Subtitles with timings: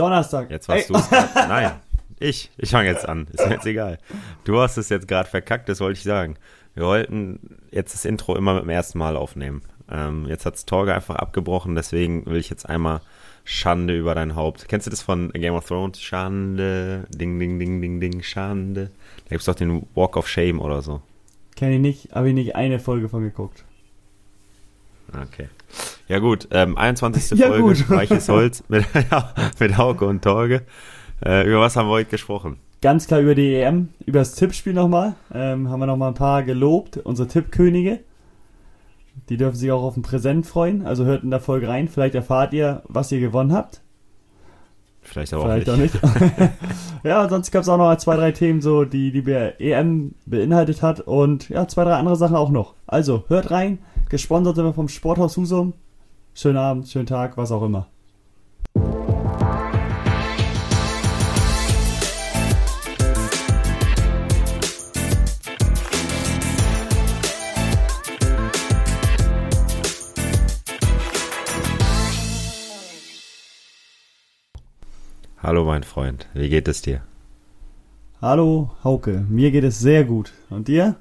[0.00, 0.50] Donnerstag.
[0.50, 1.10] Jetzt warst du es.
[1.34, 1.72] Nein,
[2.18, 2.50] ich.
[2.56, 3.26] Ich fange jetzt an.
[3.32, 3.98] Ist mir jetzt egal.
[4.44, 6.36] Du hast es jetzt gerade verkackt, das wollte ich sagen.
[6.74, 9.62] Wir wollten jetzt das Intro immer mit dem ersten Mal aufnehmen.
[9.90, 13.00] Ähm, jetzt hat's Torge einfach abgebrochen, deswegen will ich jetzt einmal
[13.44, 14.68] Schande über dein Haupt.
[14.68, 16.00] Kennst du das von Game of Thrones?
[16.00, 18.90] Schande, ding, ding, ding, ding, ding, Schande.
[19.24, 21.02] Da gibt's doch den Walk of Shame oder so.
[21.56, 23.64] Kenn ich nicht, habe ich nicht eine Folge von geguckt.
[25.08, 25.48] Okay.
[26.08, 27.30] Ja gut, ähm, 21.
[27.38, 27.90] Ja, Folge, gut.
[27.90, 28.84] Weiches Holz mit,
[29.58, 30.62] mit Hauke und Torge.
[31.24, 32.58] Äh, über was haben wir heute gesprochen?
[32.82, 35.14] Ganz klar über die EM, über das Tippspiel nochmal.
[35.32, 38.00] Ähm, haben wir nochmal ein paar gelobt, unsere Tippkönige.
[39.28, 40.86] Die dürfen sich auch auf ein Präsent freuen.
[40.86, 41.88] Also hört in der Folge rein.
[41.88, 43.82] Vielleicht erfahrt ihr, was ihr gewonnen habt.
[45.02, 46.02] Vielleicht aber Vielleicht auch auch nicht.
[46.02, 46.50] nicht.
[47.04, 51.00] ja, sonst gab es auch noch zwei, drei Themen, so die die EM beinhaltet hat.
[51.00, 52.74] Und ja, zwei, drei andere Sachen auch noch.
[52.86, 53.78] Also hört rein.
[54.10, 55.72] Gesponsert sind wir vom Sporthaus Husum.
[56.34, 57.86] Schönen Abend, schönen Tag, was auch immer.
[75.40, 77.02] Hallo mein Freund, wie geht es dir?
[78.20, 79.24] Hallo, Hauke.
[79.28, 80.32] Mir geht es sehr gut.
[80.50, 80.96] Und dir?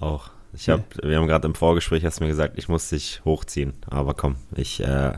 [0.00, 0.32] Auch.
[0.54, 3.72] Ich hab, wir haben gerade im Vorgespräch hast du mir gesagt, ich muss dich hochziehen.
[3.88, 5.12] Aber komm, ich äh,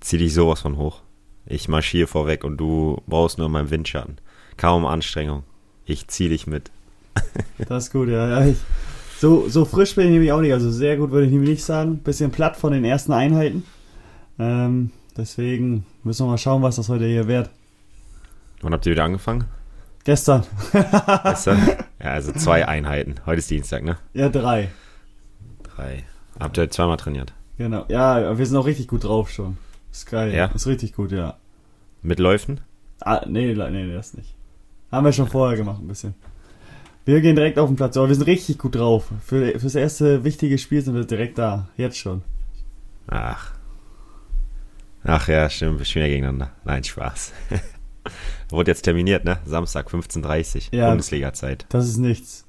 [0.00, 1.02] zieh dich sowas von hoch.
[1.46, 4.18] Ich marschiere vorweg und du brauchst nur meinen Windschatten.
[4.56, 5.44] Kaum Anstrengung.
[5.84, 6.70] Ich zieh dich mit.
[7.68, 8.28] Das ist gut, ja.
[8.28, 8.56] ja ich,
[9.18, 10.52] so, so frisch bin ich nämlich auch nicht.
[10.52, 11.98] Also sehr gut würde ich nämlich nicht sagen.
[11.98, 13.64] Bisschen platt von den ersten Einheiten.
[14.38, 17.50] Ähm, deswegen müssen wir mal schauen, was das heute hier wird.
[18.60, 19.44] Wann habt ihr wieder angefangen?
[20.04, 20.44] Gestern.
[21.24, 21.68] Gestern?
[22.00, 23.16] ja, also zwei Einheiten.
[23.26, 23.98] Heute ist Dienstag, ne?
[24.14, 24.68] Ja, drei.
[25.62, 26.04] Drei.
[26.38, 27.32] Habt ihr zweimal trainiert?
[27.56, 27.84] Genau.
[27.88, 29.58] Ja, wir sind auch richtig gut drauf schon.
[29.90, 30.32] Ist geil.
[30.32, 30.46] Ja?
[30.46, 31.36] Ist richtig gut, ja.
[32.02, 32.60] Mit Läufen?
[33.00, 34.34] Ah, nee, nee, nee, das nicht.
[34.90, 36.14] Haben wir schon vorher gemacht, ein bisschen.
[37.04, 39.10] Wir gehen direkt auf den Platz, aber wir sind richtig gut drauf.
[39.24, 41.68] Für, fürs erste wichtige Spiel sind wir direkt da.
[41.76, 42.22] Jetzt schon.
[43.06, 43.52] Ach.
[45.04, 46.50] Ach ja, stimmt, wir spielen ja gegeneinander.
[46.64, 47.32] Nein, Spaß.
[48.50, 49.38] Wurde jetzt terminiert, ne?
[49.44, 50.88] Samstag, 15.30 Ja.
[50.88, 51.66] Bundesliga-Zeit.
[51.68, 52.44] Das ist nichts.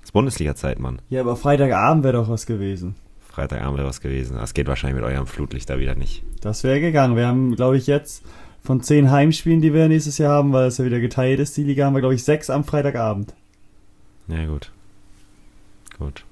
[0.00, 1.00] Das ist Bundesliga-Zeit, Mann.
[1.08, 2.94] Ja, aber Freitagabend wäre doch was gewesen.
[3.28, 4.36] Freitagabend wäre was gewesen.
[4.36, 6.22] Das geht wahrscheinlich mit eurem Flutlicht da wieder nicht.
[6.40, 7.16] Das wäre gegangen.
[7.16, 8.22] Wir haben, glaube ich, jetzt
[8.62, 11.64] von zehn Heimspielen, die wir nächstes Jahr haben, weil es ja wieder geteilt ist, die
[11.64, 13.32] Liga, haben wir, glaube ich, sechs am Freitagabend.
[14.26, 14.72] Ja, gut.
[15.98, 16.24] Gut.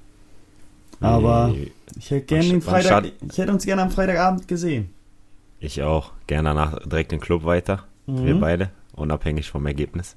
[1.01, 4.91] Aber Wie- ich hätte gerne den Freitag, ich hätte uns gerne am Freitagabend gesehen.
[5.61, 6.13] Ich auch.
[6.27, 7.85] Gerne danach direkt den Club weiter.
[8.07, 8.41] Wir Mhm.
[8.41, 8.71] beide.
[8.95, 10.17] Unabhängig vom Ergebnis.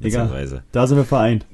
[0.00, 0.26] Egal.
[0.26, 1.46] Beziehungsweise, Da sind wir vereint.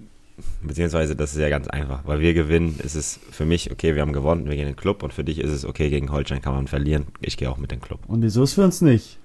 [0.63, 2.01] beziehungsweise, das ist ja ganz einfach.
[2.07, 4.77] Weil wir gewinnen, ist es für mich, okay, wir haben gewonnen, wir gehen in den
[4.77, 5.03] Club.
[5.03, 7.07] Und für dich ist es, okay, gegen Holstein kann man verlieren.
[7.21, 8.01] Ich gehe auch mit dem Club.
[8.09, 9.19] Und wieso ist für uns nicht?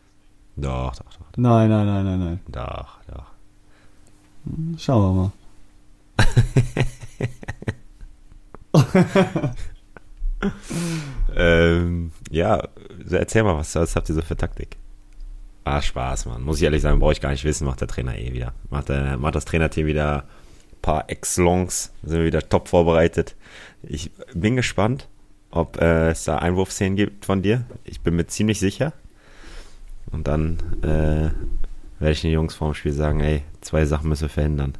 [0.56, 1.26] Doch, doch, doch.
[1.38, 2.40] Nein, nein, nein, nein, nein.
[2.48, 3.26] Doch, doch.
[4.78, 5.32] Schauen wir mal.
[11.36, 12.62] Ähm, ja,
[13.10, 14.78] erzähl mal, was, was habt ihr so für Taktik?
[15.68, 16.44] Ah, Spaß, Mann.
[16.44, 18.54] Muss ich ehrlich sagen, brauche ich gar nicht wissen, macht der Trainer eh wieder.
[18.70, 20.24] Macht, der, macht das Trainerteam wieder
[20.82, 23.36] paar Excellence, sind wir wieder top vorbereitet.
[23.84, 25.10] Ich bin gespannt,
[25.52, 27.66] ob äh, es da Einwurfszenen gibt von dir.
[27.84, 28.94] Ich bin mir ziemlich sicher.
[30.10, 31.32] Und dann äh,
[32.00, 34.76] werde ich den Jungs vorm Spiel sagen, ey, zwei Sachen müssen wir verhindern.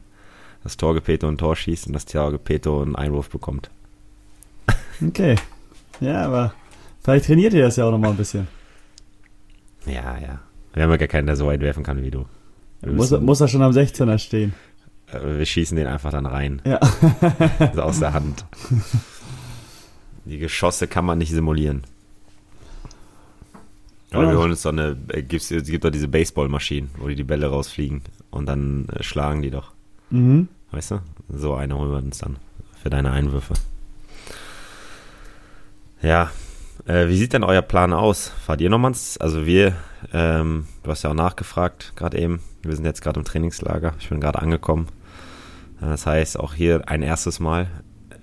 [0.64, 3.70] Das Torgepeto ein Tor schießt und das Torgepeto einen Einwurf bekommt.
[5.06, 5.36] Okay.
[6.00, 6.54] Ja, aber
[7.04, 8.48] vielleicht trainiert ihr das ja auch noch mal ein bisschen.
[9.86, 10.40] Ja, ja.
[10.78, 12.26] Wir haben ja gar keinen, der so weit werfen kann wie du.
[12.86, 14.54] Muss, muss er schon am 16er stehen.
[15.12, 16.62] äh, wir schießen den einfach dann rein.
[16.66, 16.80] Ja.
[17.74, 18.46] So aus der Hand.
[20.26, 21.84] Die Geschosse kann man nicht simulieren.
[24.12, 27.24] Oder wir holen uns so eine, äh, es gibt doch diese Baseballmaschinen, wo die die
[27.24, 29.72] Bälle rausfliegen und dann äh, schlagen die doch.
[30.12, 30.48] Mhm.
[30.72, 31.00] Weißt du?
[31.30, 32.38] So eine holen wir uns dann
[32.82, 33.56] für deine Einwürfe.
[36.04, 36.30] Ja,
[36.86, 38.32] äh, wie sieht denn euer Plan aus?
[38.46, 39.74] Fahrt ihr nochmal ins, also wir,
[40.14, 44.10] ähm, du hast ja auch nachgefragt, gerade eben, wir sind jetzt gerade im Trainingslager, ich
[44.10, 44.88] bin gerade angekommen.
[45.82, 47.68] Äh, das heißt, auch hier ein erstes Mal,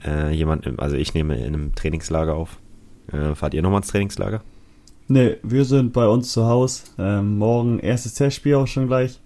[0.05, 2.59] äh, jemand, also ich nehme in einem Trainingslager auf.
[3.12, 4.43] Äh, fahrt ihr nochmal ins Trainingslager?
[5.06, 6.85] Ne, wir sind bei uns zu Hause.
[6.99, 9.21] Ähm, morgen erstes Testspiel auch schon gleich.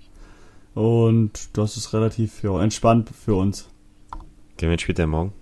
[0.75, 3.69] Und das ist relativ ja, entspannt für uns.
[4.57, 5.33] Gegen wen spielt der morgen?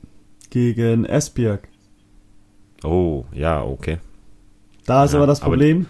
[0.50, 1.68] Gegen Esbjerg.
[2.84, 3.98] Oh, ja, okay.
[4.86, 5.86] Da ist Ja, aber das aber Problem.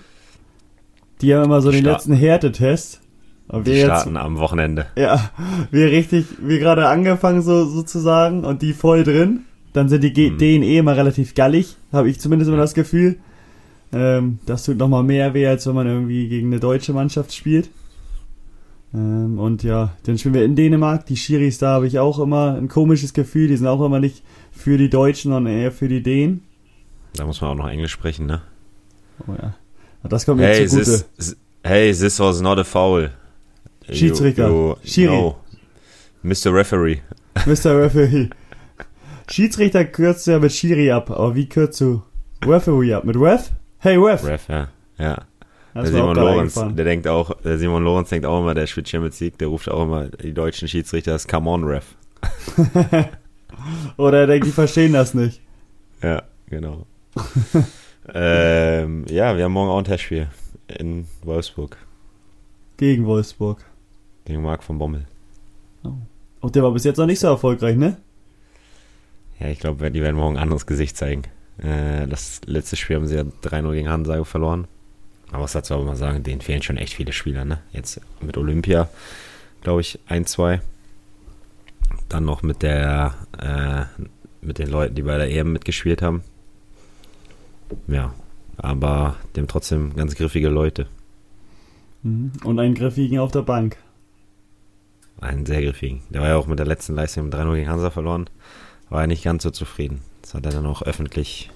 [1.21, 3.01] Die haben immer so den starten- letzten Härtetest.
[3.49, 4.87] Und Die wir jetzt, starten am Wochenende.
[4.97, 5.31] ja,
[5.71, 9.41] wir richtig, wir gerade angefangen so sozusagen und die voll drin.
[9.73, 10.41] Dann sind die G Mhm.
[10.63, 13.17] eh immer relativ gallig, habe ich zumindest immer das Gefühl.
[13.93, 17.69] Ähm, das tut nochmal mehr weh, als wenn man irgendwie gegen eine deutsche Mannschaft spielt.
[18.95, 21.07] Ähm, und ja, dann spielen wir in Dänemark.
[21.07, 23.49] Die Schiris, da habe ich auch immer ein komisches Gefühl.
[23.49, 26.43] Die sind auch immer nicht für die Deutschen, sondern eher für die Dänen.
[27.17, 28.43] Da muss man auch noch Englisch sprechen, ne?
[29.27, 29.55] Oh ja.
[30.05, 31.05] Das kommt mir Hey, zugute.
[31.17, 33.11] this, hey, this was not a foul.
[33.91, 34.49] Schiedsrichter.
[34.49, 35.17] You, you, Schiri.
[35.17, 35.37] No.
[36.23, 36.53] Mr.
[36.53, 37.01] Referee.
[37.47, 37.81] Mr.
[37.83, 38.29] Referee.
[39.31, 42.03] Schiedsrichter kürzt ja mit Schiri ab, aber wie kürzt du
[42.45, 43.05] Referee ab?
[43.05, 43.51] Mit Ref?
[43.79, 44.25] Hey Ref!
[44.25, 44.69] Ref, ja.
[44.99, 45.17] Ja.
[45.75, 48.89] Das der Simon Lorenz, der denkt auch, der Simon Lorenz denkt auch immer, der spielt
[48.89, 51.85] Champions League, der ruft auch immer die deutschen Schiedsrichter das Come on Ref.
[53.97, 55.41] Oder er denkt, die verstehen das nicht.
[56.03, 56.87] Ja, genau.
[58.15, 60.29] ähm, ja, wir haben morgen auch ein Testspiel
[60.69, 61.77] in Wolfsburg
[62.77, 63.65] Gegen Wolfsburg.
[64.25, 65.07] gegen Marc von Bommel.
[66.41, 67.97] Und der war bis jetzt noch nicht so erfolgreich, ne?
[69.39, 71.23] Ja, ich glaube, die werden morgen ein anderes Gesicht zeigen.
[71.59, 74.67] Äh, das letzte Spiel haben sie ja 3-0 gegen Hansa verloren.
[75.31, 77.61] Aber was dazu aber mal sagen, denen fehlen schon echt viele Spieler, ne?
[77.73, 78.89] Jetzt mit Olympia,
[79.63, 80.61] glaube ich, ein, zwei.
[82.09, 84.05] Dann noch mit der, äh,
[84.41, 86.23] mit den Leuten, die bei der EM mitgespielt haben.
[87.89, 88.15] Ja,
[88.57, 90.87] aber dem trotzdem ganz griffige Leute.
[92.03, 92.33] Mhm.
[92.45, 93.77] Und einen Griffigen auf der Bank.
[95.21, 96.03] Einen sehr griffigen.
[96.11, 98.29] Der war ja auch mit der letzten Leistung mit 3-0 gegen Hansa verloren.
[98.91, 100.03] War er nicht ganz so zufrieden.
[100.23, 101.51] Das hat er dann auch öffentlich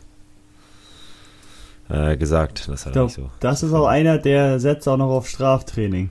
[1.88, 2.68] äh, gesagt.
[2.68, 3.30] Das hat er nicht so.
[3.40, 6.10] das ist auch einer, der setzt auch noch auf Straftraining.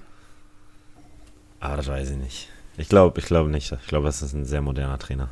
[1.60, 2.50] Aber das weiß ich nicht.
[2.78, 3.72] Ich glaube, ich glaube nicht.
[3.72, 5.30] Ich glaube, das ist ein sehr moderner Trainer.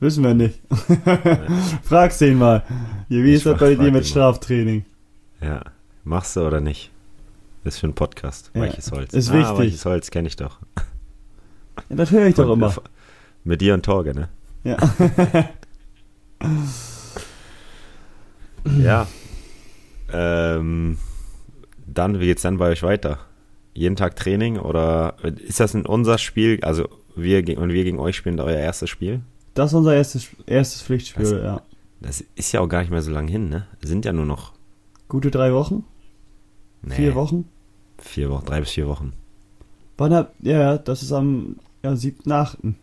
[0.00, 0.60] Wissen wir nicht.
[1.82, 2.62] Frag's den mal.
[3.08, 4.06] Wie ist das bei dir mit.
[4.06, 4.84] Straftraining?
[5.40, 5.62] Ja.
[6.04, 6.90] Machst du oder nicht?
[7.64, 8.50] Das ist für einen Podcast.
[8.54, 9.12] Ja, Weiches Holz.
[9.12, 9.58] ist ah, wichtig.
[9.58, 10.58] Weiches Holz kenne ich doch.
[11.88, 12.74] Ja, das höre ich doch immer.
[13.44, 14.28] Mit dir und Torge, ne?
[14.64, 14.76] Ja.
[18.76, 19.06] Ja.
[20.12, 20.98] Ähm,
[21.86, 23.18] dann, wie geht's dann bei euch weiter?
[23.74, 26.58] Jeden Tag Training oder ist das in unser Spiel?
[26.62, 29.20] Also wir gegen, und wir gegen euch spielen euer erstes Spiel?
[29.58, 31.62] Das ist unser erstes, erstes Pflichtspiel, Das- ja.
[32.00, 33.66] Das ist ja auch gar nicht mehr so lange hin, ne?
[33.82, 34.52] Sind ja nur noch
[35.08, 35.84] Gute drei Wochen?
[36.82, 37.48] nee, Vier Wochen?
[37.98, 39.14] Vier Wochen, drei bis vier Wochen.
[39.96, 42.74] Wann hab, ja, das ist am ja, 7.8.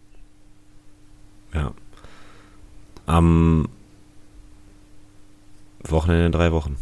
[1.54, 1.72] Ja.
[3.06, 3.70] Am
[5.84, 6.76] Wochenende in drei Wochen.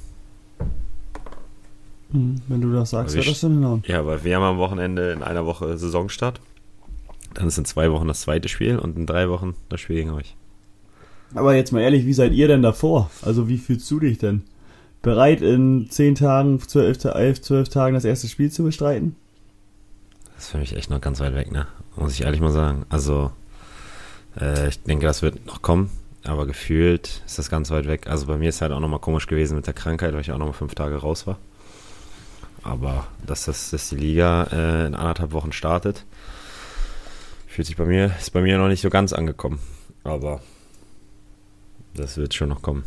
[2.12, 3.84] Hm, Wenn du das sagst, ich- das dann hinhauen.
[3.86, 6.40] Ja, weil wir haben am Wochenende in einer Woche Saisonstart.
[7.34, 10.12] Dann ist in zwei Wochen das zweite Spiel und in drei Wochen das Spiel gegen
[10.12, 10.36] euch.
[11.36, 13.10] Aber jetzt mal ehrlich, wie seid ihr denn davor?
[13.22, 14.44] Also wie fühlst du dich denn?
[15.02, 19.16] Bereit in 10 Tagen, 12, 11, 12 Tagen das erste Spiel zu bestreiten?
[20.36, 21.68] Das ist für mich echt noch ganz weit weg, ne?
[21.96, 22.86] Muss ich ehrlich mal sagen.
[22.90, 23.32] Also,
[24.40, 25.90] äh, ich denke, das wird noch kommen,
[26.24, 28.08] aber gefühlt ist das ganz weit weg.
[28.08, 30.38] Also bei mir ist halt auch nochmal komisch gewesen mit der Krankheit, weil ich auch
[30.38, 31.38] nochmal fünf Tage raus war.
[32.64, 36.06] Aber dass, das, dass die Liga äh, in anderthalb Wochen startet,
[37.54, 39.60] fühlt sich bei mir, ist bei mir noch nicht so ganz angekommen.
[40.04, 40.42] Aber
[41.96, 42.84] das wird schon noch kommen.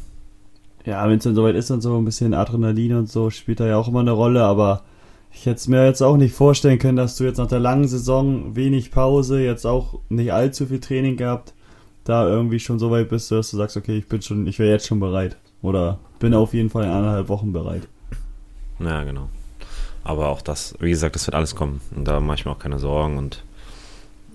[0.84, 3.66] Ja, wenn es dann soweit ist und so ein bisschen Adrenalin und so spielt da
[3.66, 4.82] ja auch immer eine Rolle, aber
[5.32, 7.88] ich hätte es mir jetzt auch nicht vorstellen können, dass du jetzt nach der langen
[7.88, 11.54] Saison wenig Pause, jetzt auch nicht allzu viel Training gehabt,
[12.04, 14.70] da irgendwie schon so weit bist, dass du sagst, okay, ich bin schon, ich wäre
[14.70, 15.36] jetzt schon bereit.
[15.62, 17.88] Oder bin auf jeden Fall in anderthalb Wochen bereit.
[18.78, 19.28] Ja, genau.
[20.04, 21.80] Aber auch das, wie gesagt, das wird alles kommen.
[21.94, 23.18] Und da mache ich mir auch keine Sorgen.
[23.18, 23.42] Und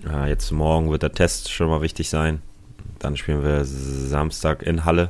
[0.08, 2.42] äh, jetzt morgen wird der Test schon mal wichtig sein.
[3.00, 5.10] Dann spielen wir Samstag in Halle,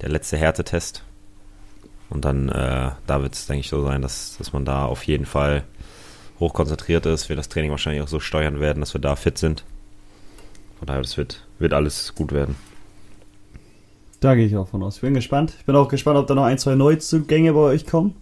[0.00, 1.02] der letzte Härtetest.
[2.10, 5.04] Und dann, äh, da wird es, denke ich, so sein, dass, dass man da auf
[5.04, 5.64] jeden Fall
[6.40, 7.28] hoch konzentriert ist.
[7.28, 9.64] Wir das Training wahrscheinlich auch so steuern werden, dass wir da fit sind.
[10.78, 12.56] Von daher, das wird, wird alles gut werden.
[14.20, 14.96] Da gehe ich auch von aus.
[14.96, 15.54] Ich bin gespannt.
[15.58, 18.16] Ich bin auch gespannt, ob da noch ein, zwei Neuzugänge bei euch kommen.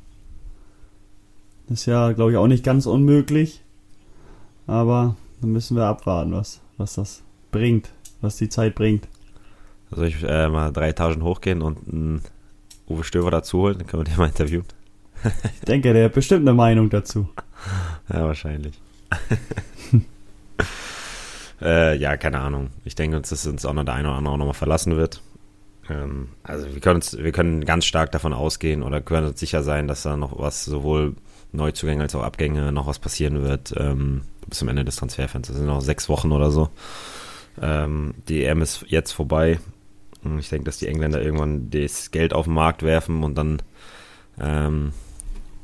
[1.68, 3.62] Das ist ja, glaube ich, auch nicht ganz unmöglich.
[4.66, 7.90] Aber dann müssen wir abwarten, was, was das bringt,
[8.20, 9.08] was die Zeit bringt.
[9.90, 12.22] Soll ich äh, mal drei Etagen hochgehen und einen
[12.88, 13.78] Uwe Stöver dazu holen?
[13.78, 14.66] Dann können wir den mal interviewen.
[15.54, 17.28] Ich denke, der hat bestimmt eine Meinung dazu.
[18.12, 18.78] Ja, wahrscheinlich.
[21.60, 22.68] äh, ja, keine Ahnung.
[22.84, 25.22] Ich denke uns, dass uns auch noch der eine oder andere auch nochmal verlassen wird.
[25.90, 29.64] Ähm, also wir können, uns, wir können ganz stark davon ausgehen oder können uns sicher
[29.64, 31.16] sein, dass da noch was, sowohl
[31.52, 35.54] Neuzugänge als auch Abgänge, noch was passieren wird ähm, bis zum Ende des Transferfensters.
[35.54, 36.68] Das sind noch sechs Wochen oder so.
[37.60, 39.58] Ähm, die EM ist jetzt vorbei.
[40.38, 43.62] Ich denke, dass die Engländer irgendwann das Geld auf den Markt werfen und dann
[44.40, 44.92] ähm,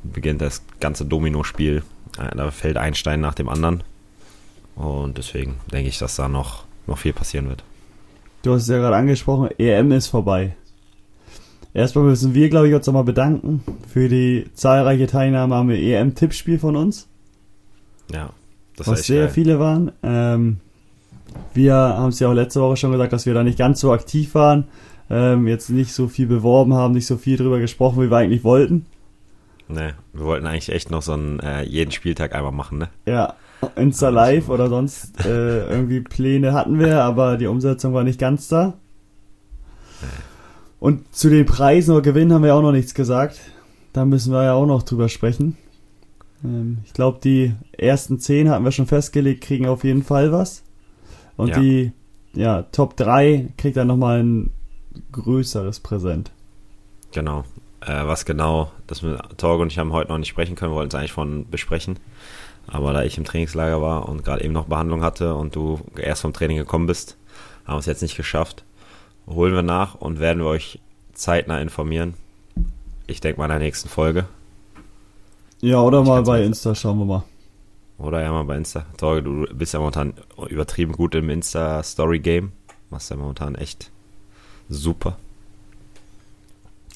[0.03, 1.83] beginnt das ganze Domino-Spiel.
[2.17, 3.83] Äh, Da fällt ein Stein nach dem anderen.
[4.75, 7.63] Und deswegen denke ich, dass da noch, noch viel passieren wird.
[8.41, 10.55] du hast es ja gerade angesprochen, EM ist vorbei.
[11.73, 16.75] Erstmal müssen wir, glaube ich, uns nochmal bedanken für die zahlreiche Teilnahme am EM-Tippspiel von
[16.75, 17.07] uns.
[18.11, 18.29] Ja,
[18.77, 19.29] das was sehr geil.
[19.29, 19.91] viele waren.
[20.03, 20.57] Ähm,
[21.53, 23.91] wir haben es ja auch letzte Woche schon gesagt, dass wir da nicht ganz so
[23.91, 24.65] aktiv waren,
[25.09, 28.43] ähm, jetzt nicht so viel beworben haben, nicht so viel drüber gesprochen, wie wir eigentlich
[28.43, 28.85] wollten.
[29.67, 32.89] Ne, wir wollten eigentlich echt noch so einen äh, jeden Spieltag einmal machen, ne?
[33.05, 33.35] Ja,
[33.75, 38.47] Insta Live oder sonst äh, irgendwie Pläne hatten wir, aber die Umsetzung war nicht ganz
[38.47, 38.73] da.
[40.83, 43.39] Und zu den Preisen oder Gewinnen haben wir auch noch nichts gesagt.
[43.93, 45.55] Da müssen wir ja auch noch drüber sprechen.
[46.43, 50.61] Ähm, ich glaube, die ersten zehn hatten wir schon festgelegt, kriegen auf jeden Fall was.
[51.37, 51.59] Und ja.
[51.61, 51.93] die
[52.33, 54.49] ja, Top 3 kriegt dann nochmal ein
[55.13, 56.31] größeres Präsent.
[57.13, 57.45] Genau.
[57.79, 60.75] Äh, was genau, das mit Torge und ich haben heute noch nicht sprechen können, wir
[60.75, 61.97] wollten es eigentlich von besprechen.
[62.67, 66.23] Aber da ich im Trainingslager war und gerade eben noch Behandlung hatte und du erst
[66.23, 67.15] vom Training gekommen bist,
[67.63, 68.65] haben wir es jetzt nicht geschafft
[69.27, 70.79] holen wir nach und werden wir euch
[71.13, 72.15] zeitnah informieren.
[73.07, 74.25] Ich denke mal in der nächsten Folge.
[75.61, 77.23] Ja, oder ich mal bei Insta, schauen wir mal.
[77.97, 78.85] Oder ja mal bei Insta.
[78.97, 80.13] Torge, du bist ja momentan
[80.49, 82.51] übertrieben gut im Insta-Story-Game.
[82.89, 83.91] Machst ja momentan echt
[84.67, 85.17] super.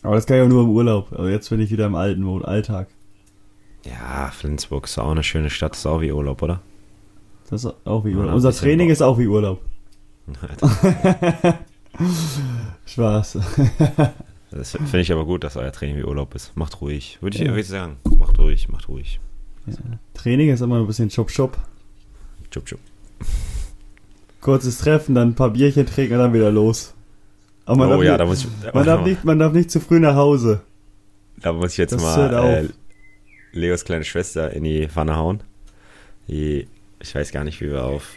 [0.03, 1.11] Aber das kann ich auch nur im Urlaub.
[1.11, 2.87] Also jetzt bin ich wieder im alten Alltag.
[3.85, 6.61] Ja, Flensburg ist auch eine schöne Stadt, ist auch wie Urlaub, oder?
[7.49, 8.35] Das ist auch wie Urlaub.
[8.35, 9.61] Unser Training ist auch wie Urlaub.
[12.85, 13.39] Spaß.
[14.51, 16.55] das finde ich aber gut, dass euer Training wie Urlaub ist.
[16.55, 17.17] Macht ruhig.
[17.21, 17.55] Würde ich, ja.
[17.55, 17.97] ich sagen.
[18.17, 19.19] Macht ruhig, macht ruhig.
[19.65, 19.75] Ja.
[20.13, 21.57] Training ist immer ein bisschen Schub-Schub.
[22.53, 22.79] Schub-Schub.
[24.41, 26.93] Kurzes Treffen, dann ein paar Bierchen trinken und dann wieder los.
[27.65, 29.71] Aber man, oh, darf, ja, nicht, da muss ich, man, darf nicht, man darf nicht
[29.71, 30.61] zu früh nach Hause.
[31.41, 32.69] Da muss ich jetzt das mal äh,
[33.51, 35.41] Leos kleine Schwester in die Pfanne hauen.
[36.27, 36.67] Die,
[36.99, 38.15] ich weiß gar nicht, wie wir auf,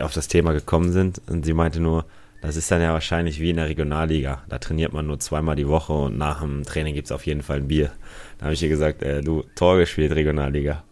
[0.00, 1.20] auf das Thema gekommen sind.
[1.28, 2.06] Und sie meinte nur,
[2.46, 4.42] das ist dann ja wahrscheinlich wie in der Regionalliga.
[4.48, 7.42] Da trainiert man nur zweimal die Woche und nach dem Training gibt es auf jeden
[7.42, 7.90] Fall ein Bier.
[8.38, 10.84] Da habe ich ihr gesagt, äh, du, Tor gespielt, Regionalliga.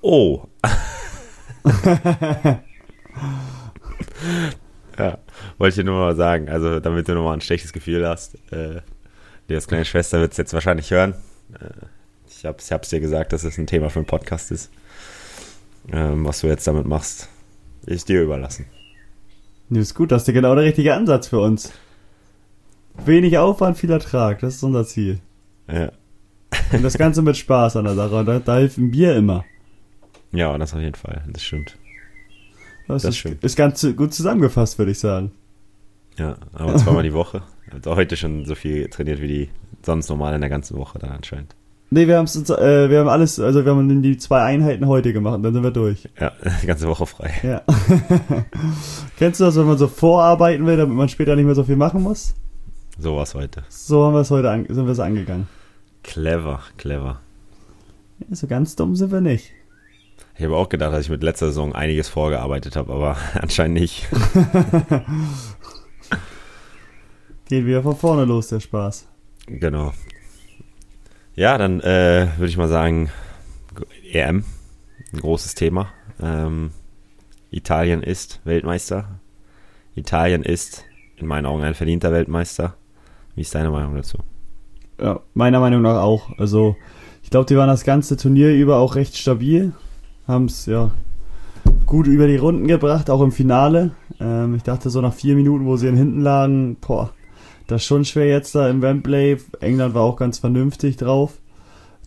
[0.00, 0.48] Oh.
[4.98, 5.18] ja,
[5.58, 6.48] wollte ich dir nur mal sagen.
[6.48, 8.34] Also, damit du nochmal ein schlechtes Gefühl hast.
[8.52, 8.80] Äh,
[9.48, 11.14] Leos kleine Schwester wird es jetzt wahrscheinlich hören.
[11.54, 11.86] Äh,
[12.26, 14.70] ich habe es dir gesagt, dass es ein Thema für einen Podcast ist.
[15.92, 17.28] Ähm, was du jetzt damit machst,
[17.86, 18.66] ist dir überlassen.
[19.68, 21.72] Nee, ist gut, das ist ja genau der richtige Ansatz für uns.
[23.04, 25.20] Wenig Aufwand, viel Ertrag, das ist unser Ziel.
[25.68, 25.90] Ja.
[26.72, 29.44] Und das Ganze mit Spaß an der Sache, da, da hilft ein Bier immer.
[30.32, 31.76] Ja, das auf jeden Fall, das stimmt.
[32.86, 33.42] Das, das ist, stimmt.
[33.42, 35.32] ist ganz gut zusammengefasst, würde ich sagen.
[36.16, 37.42] Ja, aber zweimal die Woche.
[37.66, 39.48] Ich habe heute schon so viel trainiert wie die
[39.82, 41.56] sonst normal in der ganzen Woche dann anscheinend.
[41.94, 45.38] Nee, wir, haben's, äh, wir haben alles, also wir haben die zwei Einheiten heute gemacht,
[45.44, 46.08] dann sind wir durch.
[46.18, 47.32] Ja, die ganze Woche frei.
[47.44, 47.62] Ja.
[49.16, 51.76] Kennst du das, wenn man so vorarbeiten will, damit man später nicht mehr so viel
[51.76, 52.34] machen muss?
[52.98, 53.62] So was heute.
[53.68, 55.46] So haben wir es heute an, sind wir es angegangen.
[56.02, 57.20] Clever, clever.
[58.18, 59.52] Ja, so ganz dumm sind wir nicht.
[60.36, 64.08] Ich habe auch gedacht, dass ich mit letzter Saison einiges vorgearbeitet habe, aber anscheinend nicht.
[67.48, 69.06] Geht wieder von vorne los, der Spaß.
[69.46, 69.92] Genau.
[71.36, 73.10] Ja, dann äh, würde ich mal sagen,
[74.12, 74.44] EM,
[75.12, 75.88] ein großes Thema.
[76.22, 76.70] Ähm,
[77.50, 79.18] Italien ist Weltmeister.
[79.96, 80.84] Italien ist
[81.16, 82.74] in meinen Augen ein verdienter Weltmeister.
[83.34, 84.18] Wie ist deine Meinung dazu?
[85.00, 86.38] Ja, meiner Meinung nach auch.
[86.38, 86.76] Also,
[87.24, 89.72] ich glaube, die waren das ganze Turnier über auch recht stabil.
[90.28, 90.92] Haben es ja
[91.84, 93.90] gut über die Runden gebracht, auch im Finale.
[94.20, 97.10] Ähm, ich dachte so nach vier Minuten, wo sie in hinten lagen, boah,
[97.66, 99.38] das ist schon schwer jetzt da im Wembley.
[99.60, 101.38] England war auch ganz vernünftig drauf.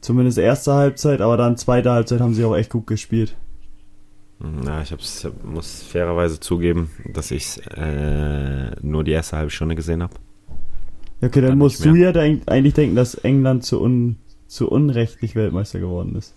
[0.02, 3.36] Zumindest erste Halbzeit, aber dann zweite Halbzeit haben sie auch echt gut gespielt.
[4.64, 10.04] Ja, ich hab's, muss fairerweise zugeben, dass ich äh, nur die erste halbe Stunde gesehen
[10.04, 10.14] habe.
[11.22, 15.36] Okay, dann, dann musst du ja denk, eigentlich denken, dass England zu, un, zu unrechtlich
[15.36, 16.36] Weltmeister geworden ist.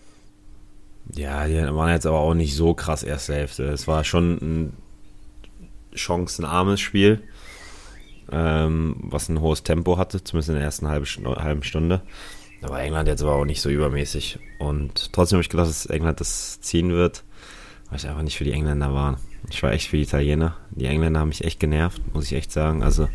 [1.15, 3.65] Ja, die waren jetzt aber auch nicht so krass erste Hälfte.
[3.65, 4.73] Es war schon ein
[5.95, 7.21] chancenarmes Spiel
[8.33, 12.03] ähm, was ein hohes Tempo hatte, zumindest in der ersten halben, Stunde.
[12.63, 14.39] Aber England jetzt aber auch nicht so übermäßig.
[14.59, 17.25] Und trotzdem habe ich gedacht, dass England das ziehen wird,
[17.89, 19.19] weil ich einfach nicht für die Engländer war.
[19.49, 20.57] Ich war echt für die Italiener.
[20.71, 22.83] Die Engländer haben mich echt genervt, muss ich echt sagen.
[22.83, 23.09] Also,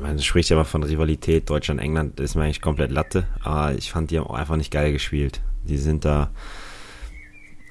[0.00, 1.50] man spricht ja immer von Rivalität.
[1.50, 3.26] Deutschland-England ist mir eigentlich komplett Latte.
[3.42, 5.40] Aber ich fand, die haben auch einfach nicht geil gespielt.
[5.64, 6.30] Die sind da.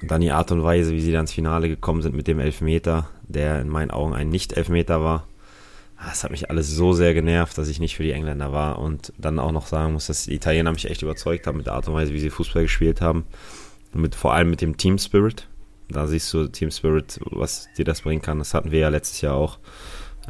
[0.02, 3.08] dann die Art und Weise, wie sie dann ins Finale gekommen sind mit dem Elfmeter,
[3.22, 5.26] der in meinen Augen ein Nicht-Elfmeter war,
[6.10, 9.12] es hat mich alles so sehr genervt, dass ich nicht für die Engländer war und
[9.18, 11.88] dann auch noch sagen muss, dass die Italiener mich echt überzeugt haben mit der Art
[11.88, 13.26] und Weise, wie sie Fußball gespielt haben.
[13.92, 15.48] Mit, vor allem mit dem Team Spirit.
[15.88, 18.38] da siehst du Team Spirit, was dir das bringen kann.
[18.38, 19.58] Das hatten wir ja letztes Jahr auch.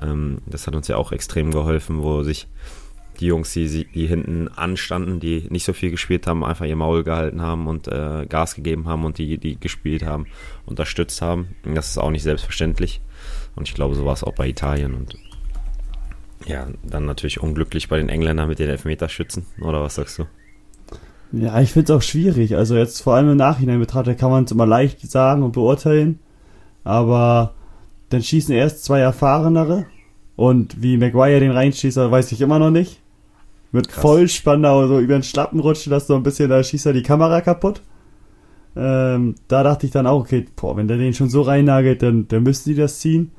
[0.02, 2.48] Ähm, das hat uns ja auch extrem geholfen, wo sich
[3.20, 7.04] die Jungs, die, die hinten anstanden, die nicht so viel gespielt haben, einfach ihr Maul
[7.04, 10.26] gehalten haben und äh, Gas gegeben haben und die, die gespielt haben,
[10.64, 11.54] unterstützt haben.
[11.62, 13.02] Das ist auch nicht selbstverständlich.
[13.56, 14.94] Und ich glaube, so war es auch bei Italien.
[14.94, 15.18] Und
[16.46, 20.24] ja, dann natürlich unglücklich bei den Engländern mit den Elfmeterschützen, oder was sagst du?
[21.32, 22.56] Ja, ich finde es auch schwierig.
[22.56, 26.18] Also jetzt vor allem im Nachhinein betrachtet kann man es immer leicht sagen und beurteilen.
[26.82, 27.54] Aber
[28.08, 29.86] dann schießen erst zwei Erfahrenere.
[30.34, 33.00] Und wie Maguire den reinschießt, weiß ich immer noch nicht.
[33.72, 34.02] Mit Krass.
[34.02, 37.04] Vollspann da so über den Schlappen rutschen, dass so ein bisschen, da schießt er die
[37.04, 37.82] Kamera kaputt.
[38.74, 42.26] Ähm, da dachte ich dann auch, okay, boah, wenn der den schon so reinnagelt, dann,
[42.26, 43.30] dann müssten die das ziehen.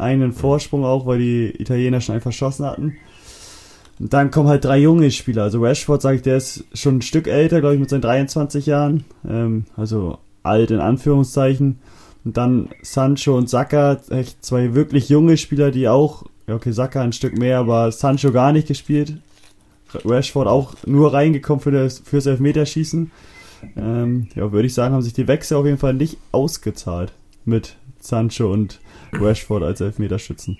[0.00, 2.96] Einen Vorsprung auch, weil die Italiener schon einen verschossen hatten.
[3.98, 5.42] Und dann kommen halt drei junge Spieler.
[5.42, 8.64] Also Rashford, sage ich, der ist schon ein Stück älter, glaube ich, mit seinen 23
[8.66, 9.04] Jahren.
[9.28, 11.78] Ähm, also alt in Anführungszeichen.
[12.24, 17.02] Und dann Sancho und Saka, echt zwei wirklich junge Spieler, die auch, ja okay, Saka
[17.02, 19.14] ein Stück mehr, aber Sancho gar nicht gespielt.
[20.04, 23.10] Rashford auch nur reingekommen für das, fürs Elfmeterschießen.
[23.76, 27.12] Ähm, ja, würde ich sagen, haben sich die Wechsel auf jeden Fall nicht ausgezahlt
[27.44, 28.80] mit Sancho und
[29.12, 30.58] Rashford als Elfmeterschützen.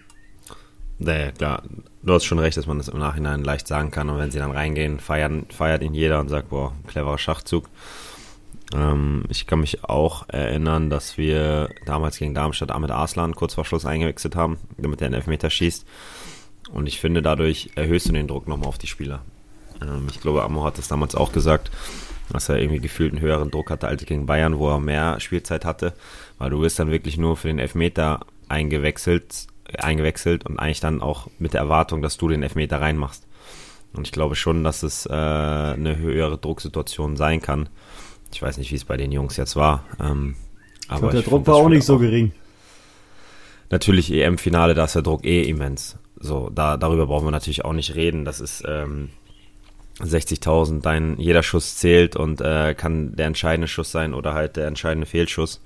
[0.99, 1.63] Nee, klar,
[2.03, 4.11] du hast schon recht, dass man das im Nachhinein leicht sagen kann.
[4.11, 7.71] Und wenn sie dann reingehen, feiern, feiert ihn jeder und sagt, boah, cleverer Schachzug.
[8.75, 13.65] Ähm, ich kann mich auch erinnern, dass wir damals gegen Darmstadt Ahmed Arslan kurz vor
[13.65, 15.87] Schluss eingewechselt haben, damit er einen Elfmeter schießt.
[16.73, 19.23] Und ich finde, dadurch erhöhst du den Druck nochmal auf die Spieler.
[19.83, 21.71] Ähm, ich glaube, Amo hat das damals auch gesagt,
[22.31, 25.65] dass er irgendwie gefühlt einen höheren Druck hatte als gegen Bayern, wo er mehr Spielzeit
[25.65, 25.95] hatte,
[26.39, 29.47] weil du wirst dann wirklich nur für den Elfmeter eingewechselt,
[29.79, 33.27] eingewechselt und eigentlich dann auch mit der Erwartung, dass du den Elfmeter reinmachst.
[33.93, 37.69] Und ich glaube schon, dass es äh, eine höhere Drucksituation sein kann.
[38.33, 39.85] Ich weiß nicht, wie es bei den Jungs jetzt war.
[40.01, 40.37] Ähm,
[40.89, 42.33] aber glaub, der Druck war auch nicht so gering.
[43.71, 45.97] Natürlich EM-Finale, da ist der Druck eh immens.
[46.17, 48.25] So, da, darüber brauchen wir natürlich auch nicht reden.
[48.25, 49.11] Das ist ähm,
[50.01, 54.67] 60.000, dein jeder Schuss zählt und äh, kann der entscheidende Schuss sein oder halt der
[54.67, 55.61] entscheidende Fehlschuss.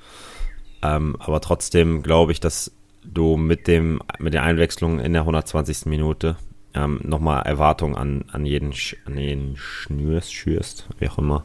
[0.85, 2.71] Ähm, aber trotzdem glaube ich, dass
[3.05, 5.87] du mit dem mit der Einwechslung in der 120.
[5.87, 6.37] Minute
[6.75, 8.73] ähm, nochmal Erwartungen an, an jeden
[9.07, 11.45] an jeden schnürst, schürst, wie auch immer,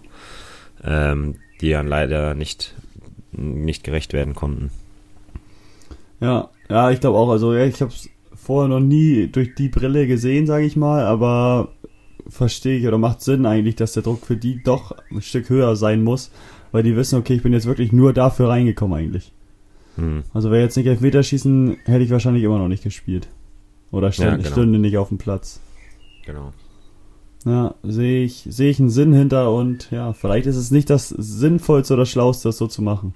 [0.83, 2.75] ähm, die dann leider nicht
[3.31, 4.71] nicht gerecht werden konnten.
[6.19, 7.29] Ja, ja, ich glaube auch.
[7.29, 11.05] Also ja, ich habe es vorher noch nie durch die Brille gesehen, sage ich mal,
[11.05, 11.69] aber
[12.27, 15.75] verstehe ich oder macht Sinn eigentlich, dass der Druck für die doch ein Stück höher
[15.75, 16.31] sein muss,
[16.71, 19.31] weil die wissen, okay, ich bin jetzt wirklich nur dafür reingekommen eigentlich.
[19.95, 20.23] Hm.
[20.33, 23.27] Also wäre jetzt nicht Elfmeterschießen, hätte ich wahrscheinlich immer noch nicht gespielt.
[23.91, 24.49] Oder stünde, ja, genau.
[24.49, 25.59] stünde nicht auf dem Platz.
[26.25, 26.53] Genau.
[27.45, 31.09] Ja, sehe ich, sehe ich einen Sinn hinter und ja, vielleicht ist es nicht das
[31.09, 33.13] Sinnvollste oder Schlauste, das so zu machen.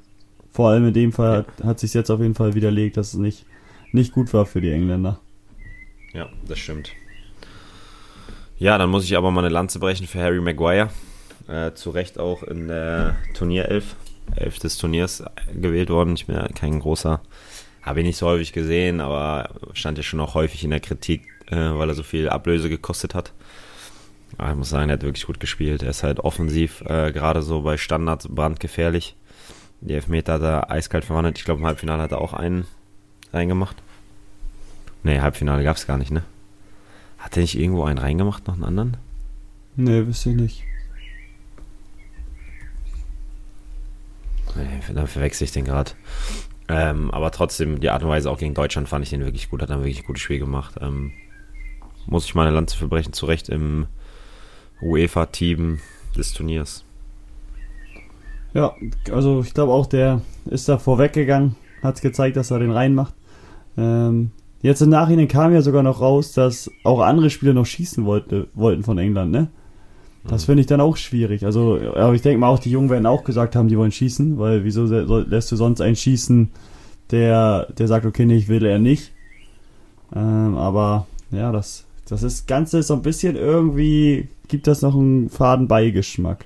[0.51, 1.37] Vor allem in dem Fall ja.
[1.37, 3.45] hat, hat sich jetzt auf jeden Fall widerlegt, dass es nicht,
[3.91, 5.19] nicht gut war für die Engländer.
[6.13, 6.91] Ja, das stimmt.
[8.57, 10.89] Ja, dann muss ich aber mal eine Lanze brechen für Harry Maguire.
[11.47, 13.95] Äh, zu Recht auch in der Turnierelf,
[14.35, 16.15] elf des Turniers gewählt worden.
[16.15, 17.21] Ich bin ja kein großer,
[17.81, 21.27] habe ich nicht so häufig gesehen, aber stand ja schon auch häufig in der Kritik,
[21.47, 23.33] äh, weil er so viel Ablöse gekostet hat.
[24.37, 25.83] Aber ich muss sagen, er hat wirklich gut gespielt.
[25.83, 29.15] Er ist halt offensiv, äh, gerade so bei Standards brandgefährlich.
[29.81, 31.37] Die Elfmeter hat er eiskalt verwandelt.
[31.37, 32.65] Ich glaube, im Halbfinale hat er auch einen
[33.33, 33.75] reingemacht.
[35.03, 36.23] Nee, Halbfinale gab es gar nicht, ne?
[37.17, 38.97] Hat er nicht irgendwo einen reingemacht, noch einen anderen?
[39.75, 40.63] Nee, wüsste ich nicht.
[44.93, 45.91] Dann verwechsel ich den gerade.
[46.67, 49.61] Ähm, aber trotzdem, die Art und Weise auch gegen Deutschland fand ich den wirklich gut.
[49.61, 50.75] Hat dann wirklich ein gutes Spiel gemacht.
[50.81, 51.11] Ähm,
[52.05, 53.87] muss ich meine Lanze verbrechen, zu Recht im
[54.81, 55.79] UEFA-Team
[56.17, 56.83] des Turniers.
[58.53, 58.75] Ja,
[59.11, 63.13] also ich glaube auch, der ist da vorweggegangen, hat gezeigt, dass er den reinmacht.
[63.77, 68.05] Ähm, jetzt im Nachhinein kam ja sogar noch raus, dass auch andere Spieler noch schießen
[68.05, 69.47] wollte, wollten von England, ne?
[70.25, 71.45] Das finde ich dann auch schwierig.
[71.45, 74.39] Also, aber ich denke mal auch, die Jungen werden auch gesagt haben, die wollen schießen,
[74.39, 76.49] weil wieso lässt du sonst einen schießen,
[77.11, 79.11] der, der sagt, okay, nee, ich will er nicht.
[80.15, 84.95] Ähm, aber ja, das, das ist Ganze ist so ein bisschen irgendwie, gibt das noch
[84.95, 86.45] einen faden Beigeschmack.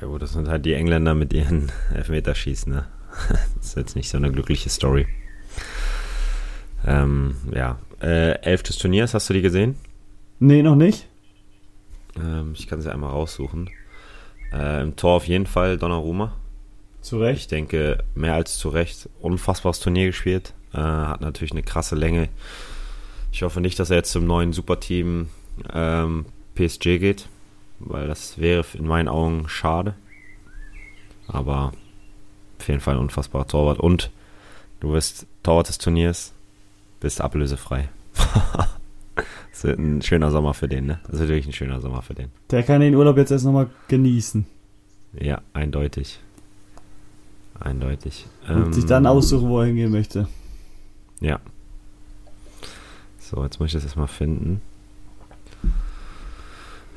[0.00, 2.84] Ja gut, das sind halt die Engländer mit ihren Elfmeterschießen, ne?
[3.56, 5.06] Das ist jetzt nicht so eine glückliche Story.
[6.86, 7.78] Ähm, ja.
[8.02, 9.76] Äh, elf des Turniers, hast du die gesehen?
[10.40, 11.08] Nee, noch nicht.
[12.16, 13.70] Ähm, ich kann sie einmal raussuchen.
[14.52, 16.32] Äh, Im Tor auf jeden Fall Donnarumma.
[17.00, 17.42] Zu Recht.
[17.42, 19.08] Ich denke, mehr als zu Recht.
[19.20, 20.54] Unfassbares Turnier gespielt.
[20.72, 22.28] Äh, hat natürlich eine krasse Länge.
[23.32, 25.28] Ich hoffe nicht, dass er jetzt zum neuen Superteam
[25.72, 27.28] ähm, PSG geht,
[27.80, 29.94] weil das wäre in meinen Augen schade.
[31.26, 31.72] Aber
[32.58, 33.80] auf jeden Fall ein unfassbarer Torwart.
[33.80, 34.10] Und
[34.80, 36.32] du wirst Torwart des Turniers,
[37.00, 37.88] bist ablösefrei.
[39.54, 40.98] das wird ein schöner Sommer für den, ne?
[41.06, 42.30] Das wird wirklich ein schöner Sommer für den.
[42.50, 44.44] Der kann den Urlaub jetzt erst nochmal genießen.
[45.20, 46.18] Ja, eindeutig.
[47.60, 48.26] Eindeutig.
[48.48, 50.26] Und sich dann aussuchen, wo er hingehen möchte.
[51.20, 51.38] Ja.
[53.20, 54.60] So, jetzt muss ich das erstmal finden.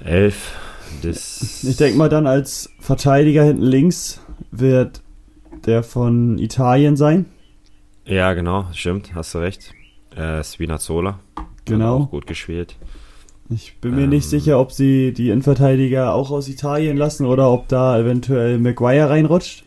[0.04, 0.56] Elf
[1.04, 1.64] des.
[1.64, 5.04] Ich denke mal dann als Verteidiger hinten links wird
[5.68, 7.28] der von Italien sein.
[8.06, 9.76] Ja, genau, stimmt, hast du recht.
[10.16, 11.20] Äh, Spinazzola.
[11.68, 11.98] Genau.
[12.04, 12.76] Auch gut gespielt.
[13.50, 14.10] Ich bin mir Ähm.
[14.10, 19.10] nicht sicher, ob sie die Innenverteidiger auch aus Italien lassen oder ob da eventuell Maguire
[19.10, 19.64] reinrutscht.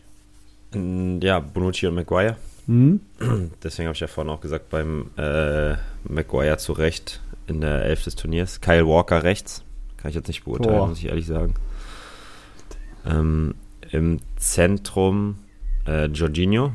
[0.73, 2.35] Mm, Ja, Bonucci und Maguire.
[2.67, 2.99] Hm?
[3.63, 5.73] Deswegen habe ich ja vorhin auch gesagt, beim äh,
[6.07, 8.61] Maguire zu Recht in der Elf des Turniers.
[8.61, 9.63] Kyle Walker rechts.
[9.97, 10.87] Kann ich jetzt nicht beurteilen, Boah.
[10.87, 11.55] muss ich ehrlich sagen.
[13.05, 13.55] Ähm,
[13.89, 15.37] Im Zentrum
[15.87, 16.73] äh, Jorginho.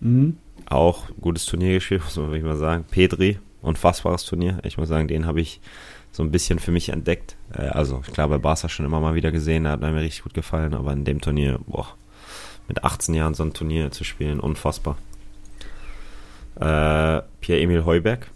[0.00, 0.36] Mhm.
[0.70, 2.84] Auch gutes Turnier gespielt, muss man wirklich mal sagen.
[2.90, 4.58] Pedri, unfassbares Turnier.
[4.64, 5.60] Ich muss sagen, den habe ich
[6.12, 7.36] so ein bisschen für mich entdeckt.
[7.52, 10.34] Äh, also klar, bei Barca schon immer mal wieder gesehen, da hat mir richtig gut
[10.34, 11.86] gefallen, aber in dem Turnier, boah,
[12.68, 14.96] mit 18 Jahren so ein Turnier zu spielen, unfassbar.
[16.56, 18.30] Äh, Pierre-Emil Heuberg,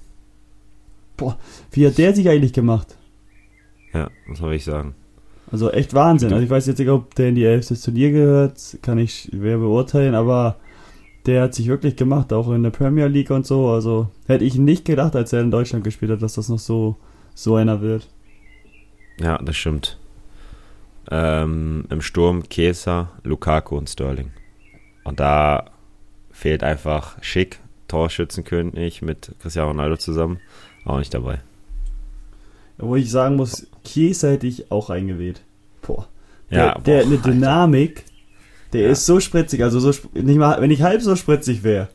[1.70, 2.96] Wie hat der sich eigentlich gemacht?
[3.92, 4.94] ja, muss man wirklich sagen.
[5.52, 6.32] Also echt Wahnsinn.
[6.32, 9.28] Also ich weiß jetzt nicht, ob der in die Elf des Turnier gehört, kann ich
[9.30, 10.56] schwer beurteilen, aber
[11.26, 13.68] der hat sich wirklich gemacht, auch in der Premier League und so.
[13.68, 16.96] Also hätte ich nicht gedacht, als er in Deutschland gespielt hat, dass das noch so,
[17.34, 18.08] so einer wird.
[19.20, 19.98] Ja, das stimmt.
[21.10, 24.32] Ähm, Im Sturm Chiesa, Lukaku und Sterling.
[25.04, 25.70] Und da
[26.30, 30.40] fehlt einfach Schick, Torschützenkönig mit Cristiano Ronaldo zusammen.
[30.84, 31.40] Auch nicht dabei.
[32.76, 35.42] Wo ich sagen muss, Chiesa hätte ich auch eingewählt.
[35.82, 36.08] Boah.
[36.50, 38.04] Der, Ja, der hat boah, eine Alter.
[38.74, 38.88] Der Ja.
[38.90, 41.88] ist so spritzig, also so nicht mal, wenn ich halb so spritzig wäre,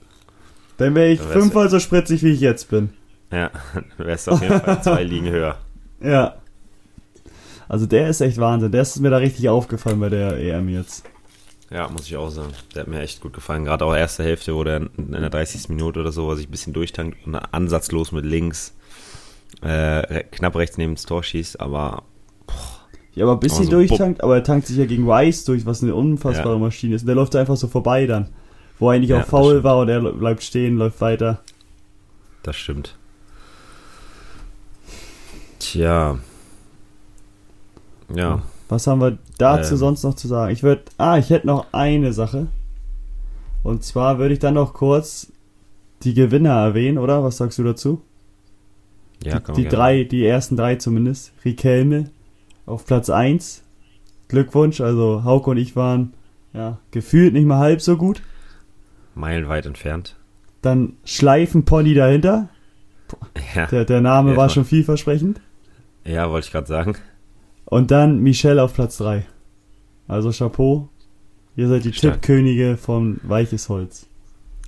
[0.77, 2.89] dann wäre ich fünfmal so spritzig, wie ich jetzt bin.
[3.31, 3.51] Ja,
[3.97, 5.57] du wärst auf jeden Fall zwei Ligen höher.
[6.01, 6.35] Ja.
[7.67, 8.71] Also der ist echt Wahnsinn.
[8.71, 11.03] Der ist mir da richtig aufgefallen bei der EM jetzt.
[11.69, 12.49] Ja, muss ich auch sagen.
[12.73, 13.65] Der hat mir echt gut gefallen.
[13.65, 15.69] Gerade auch erste Hälfte, wo der in der 30.
[15.69, 18.73] Minute oder so, wo er sich ein bisschen durchtankt und ansatzlos mit links
[19.61, 22.03] äh, knapp rechts neben das Tor schießt, aber
[23.19, 25.83] Ja, aber ein bisschen Also, durchtankt, aber er tankt sich ja gegen Rice durch, was
[25.83, 26.57] eine unfassbare Ja.
[26.57, 27.01] Maschine ist.
[27.01, 28.29] Und der läuft einfach so vorbei dann.
[28.79, 31.41] Wo er eigentlich Ja, auch faul war und er bleibt stehen, läuft weiter.
[32.43, 32.95] das stimmt.
[35.59, 36.17] Tja.
[38.15, 38.41] Ja.
[38.69, 39.77] Was haben wir dazu Ähm.
[39.79, 40.53] sonst noch zu sagen?
[40.53, 42.47] Ich würde, ah, ich hätte noch eine Sache.
[43.63, 45.27] Und zwar würde ich dann noch kurz
[46.03, 47.21] die Gewinner erwähnen, oder?
[47.23, 48.01] Was sagst du dazu?
[49.21, 51.33] Ja, die die drei, die ersten drei zumindest.
[51.43, 52.11] Riquelme
[52.69, 53.63] auf Platz 1.
[54.27, 56.13] Glückwunsch, also Hauke und ich waren
[56.53, 58.21] ja gefühlt nicht mal halb so gut.
[59.15, 60.15] Meilenweit entfernt.
[60.61, 62.49] Dann Schleifenpony dahinter.
[63.55, 65.41] Ja, Der, der Name Ja, war schon vielversprechend.
[66.05, 66.95] ja wollte ich gerade sagen.
[67.65, 69.25] Und dann Michelle auf Platz 3.
[70.07, 70.89] Also Chapeau.
[71.55, 72.13] Ihr seid die Stark.
[72.21, 74.07] Tippkönige von Weiches Holz.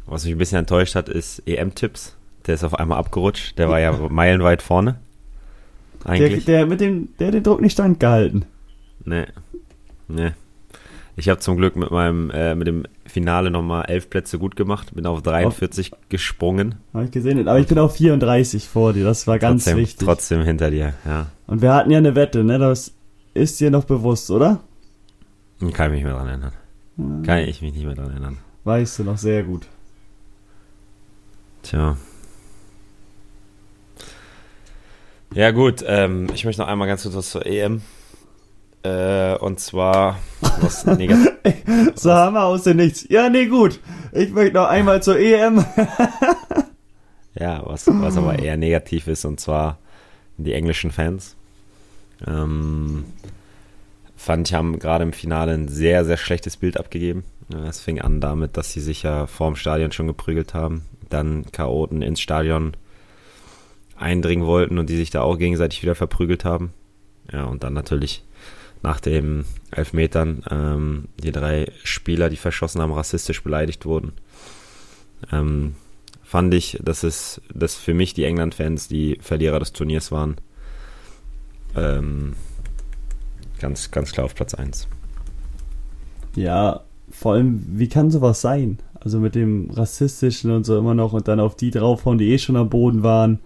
[0.05, 2.17] Was mich ein bisschen enttäuscht hat, ist EM-Tipps.
[2.47, 3.57] Der ist auf einmal abgerutscht.
[3.57, 4.99] Der war ja meilenweit vorne.
[6.05, 6.45] Der, Eigentlich.
[6.45, 8.45] der mit dem, der hat den Druck nicht standgehalten.
[9.05, 9.25] Nee.
[10.07, 10.31] Nee.
[11.15, 14.95] Ich habe zum Glück mit meinem, äh, mit dem Finale nochmal elf Plätze gut gemacht,
[14.95, 16.75] bin auf 43 gesprungen.
[16.93, 17.47] Habe ich gesehen.
[17.47, 19.03] Aber ich bin auf 34 vor dir.
[19.03, 20.07] Das war ganz trotzdem, wichtig.
[20.07, 21.27] Trotzdem hinter dir, ja.
[21.47, 22.57] Und wir hatten ja eine Wette, ne?
[22.57, 22.93] Das
[23.33, 24.61] ist dir noch bewusst, oder?
[25.59, 26.53] Kann ich mich nicht mehr dran erinnern.
[27.23, 28.37] Kann ich mich nicht mehr dran erinnern.
[28.63, 29.67] Weißt du noch sehr gut.
[31.63, 31.97] Tja.
[35.33, 37.81] Ja gut, ähm, ich möchte noch einmal ganz kurz was zur EM.
[38.83, 40.19] Äh, und zwar
[40.59, 41.31] was negativ.
[41.95, 43.05] So haben wir aus dem Nichts.
[43.09, 43.79] Ja, nee, gut.
[44.11, 45.65] Ich möchte noch einmal zur EM.
[47.33, 49.79] Ja, was, was aber eher negativ ist, und zwar
[50.37, 51.37] die englischen Fans.
[52.27, 53.05] Ähm,
[54.17, 57.23] fand ich, haben gerade im Finale ein sehr, sehr schlechtes Bild abgegeben.
[57.67, 62.01] Es fing an damit, dass sie sich ja vorm Stadion schon geprügelt haben, dann Chaoten
[62.01, 62.75] ins Stadion
[64.01, 66.73] eindringen wollten und die sich da auch gegenseitig wieder verprügelt haben.
[67.31, 68.23] Ja, und dann natürlich
[68.83, 74.13] nach dem Elfmetern ähm, die drei Spieler, die verschossen haben, rassistisch beleidigt wurden.
[75.31, 75.75] Ähm,
[76.23, 80.37] fand ich, dass es, dass für mich die England-Fans die Verlierer des Turniers waren.
[81.75, 82.33] Ähm,
[83.59, 84.87] ganz, ganz klar auf Platz 1.
[86.35, 88.79] Ja, vor allem, wie kann sowas sein?
[88.99, 92.37] Also mit dem Rassistischen und so immer noch und dann auf die draufhauen, die eh
[92.37, 93.39] schon am Boden waren.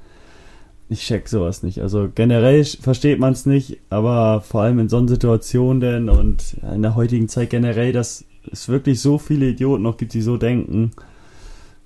[0.87, 1.81] Ich check sowas nicht.
[1.81, 6.57] Also generell versteht man es nicht, aber vor allem in so einer Situation denn und
[6.61, 10.37] in der heutigen Zeit generell, dass es wirklich so viele Idioten noch gibt, die so
[10.37, 10.91] denken,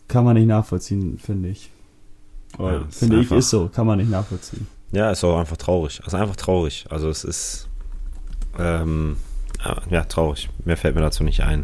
[0.10, 1.70] kann man nicht nachvollziehen, finde ich.
[2.58, 4.68] Ja, finde ich, einfach- ist so, kann man nicht nachvollziehen.
[4.92, 6.02] Ja, ist auch einfach traurig.
[6.04, 6.86] Also einfach traurig.
[6.90, 7.68] Also es ist
[8.58, 9.16] ähm,
[9.90, 10.50] ja traurig.
[10.66, 11.64] Mehr fällt mir dazu nicht ein.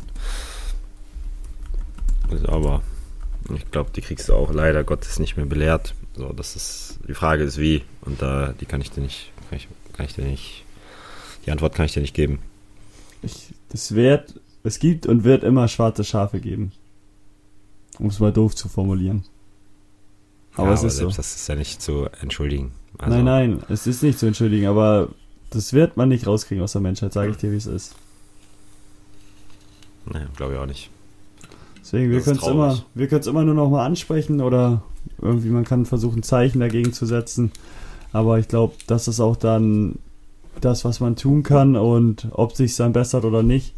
[2.31, 2.81] Also, aber
[3.53, 5.95] ich glaube, die kriegst du auch leider Gottes nicht mehr belehrt.
[6.15, 9.57] So, das ist die Frage ist wie und da die kann ich dir nicht kann
[9.57, 10.65] ich, kann ich dir nicht
[11.45, 12.39] die Antwort kann ich dir nicht geben.
[13.21, 16.71] Ich, das wird, es gibt und wird immer schwarze Schafe geben.
[17.99, 19.23] Um es mal doof zu formulieren.
[20.55, 21.09] Aber ja, es aber ist so.
[21.11, 22.71] das ist ja nicht zu entschuldigen.
[22.97, 25.09] Also, Nein, nein, es ist nicht zu entschuldigen, aber
[25.49, 27.95] das wird man nicht rauskriegen aus der Menschheit, sage ich dir, wie es ist.
[30.05, 30.89] Nee, glaube ich auch nicht.
[31.85, 32.85] Deswegen, wir können es immer, traurig.
[32.95, 34.81] wir können es immer nur noch mal ansprechen oder
[35.21, 37.51] irgendwie man kann versuchen, Zeichen dagegen zu setzen.
[38.11, 39.99] Aber ich glaube, das ist auch dann
[40.59, 43.75] das, was man tun kann und ob sich dann bessert oder nicht,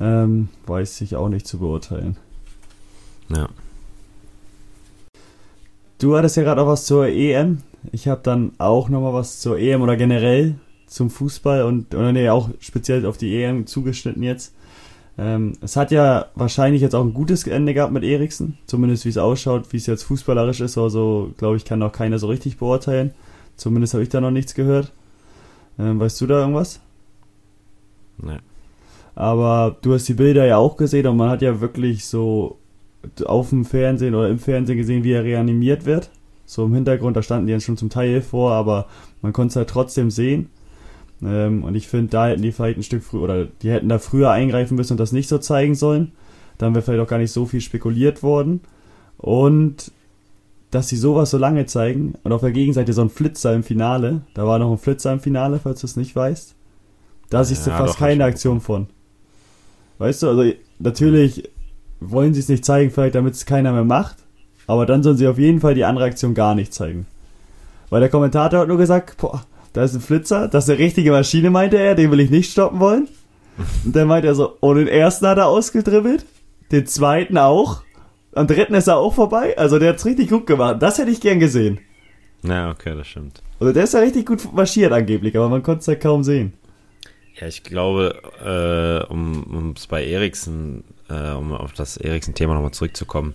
[0.00, 2.16] ähm, weiß ich auch nicht zu beurteilen.
[3.28, 3.48] Ja.
[5.98, 7.58] Du hattest ja gerade auch was zur EM.
[7.92, 10.56] Ich habe dann auch noch mal was zur EM oder generell
[10.88, 14.54] zum Fußball und oder nee, auch speziell auf die EM zugeschnitten jetzt.
[15.18, 19.08] Ähm, es hat ja wahrscheinlich jetzt auch ein gutes Ende gehabt mit Eriksen, zumindest wie
[19.08, 22.58] es ausschaut, wie es jetzt fußballerisch ist, also glaube ich, kann auch keiner so richtig
[22.58, 23.12] beurteilen.
[23.56, 24.92] Zumindest habe ich da noch nichts gehört.
[25.76, 26.80] Ähm, weißt du da irgendwas?
[28.22, 28.38] Nee.
[29.16, 32.58] Aber du hast die Bilder ja auch gesehen und man hat ja wirklich so
[33.24, 36.10] auf dem Fernsehen oder im Fernsehen gesehen, wie er reanimiert wird.
[36.46, 38.86] So im Hintergrund, da standen die dann schon zum Teil vor, aber
[39.20, 40.50] man konnte es halt trotzdem sehen.
[41.22, 43.98] Ähm, und ich finde, da hätten die vielleicht ein Stück früher, oder die hätten da
[43.98, 46.12] früher eingreifen müssen und das nicht so zeigen sollen.
[46.58, 48.60] Dann wäre vielleicht auch gar nicht so viel spekuliert worden.
[49.16, 49.92] Und
[50.70, 54.22] dass sie sowas so lange zeigen und auf der Gegenseite so ein Flitzer im Finale,
[54.34, 56.54] da war noch ein Flitzer im Finale, falls du es nicht weißt.
[57.30, 58.86] Da siehst du Ja, fast doch, keine Aktion von.
[59.98, 61.50] Weißt du, also natürlich
[62.00, 64.16] wollen sie es nicht zeigen, vielleicht damit es keiner mehr macht,
[64.66, 67.06] aber dann sollen sie auf jeden Fall die andere Aktion gar nicht zeigen.
[67.90, 71.10] Weil der Kommentator hat nur gesagt, boah, da ist ein Flitzer, das ist eine richtige
[71.10, 73.08] Maschine, meinte er, den will ich nicht stoppen wollen.
[73.84, 76.24] Und dann meinte er so, und den ersten hat er ausgedribbelt,
[76.70, 77.82] den zweiten auch,
[78.34, 80.76] am dritten ist er auch vorbei, also der hat's richtig gut gemacht.
[80.80, 81.80] Das hätte ich gern gesehen.
[82.42, 83.42] Ja, okay, das stimmt.
[83.58, 86.52] Also der ist ja richtig gut marschiert angeblich, aber man konnte es ja kaum sehen.
[87.40, 93.34] Ja, ich glaube, äh, um es bei Eriksen, äh, um auf das Eriksen-Thema nochmal zurückzukommen,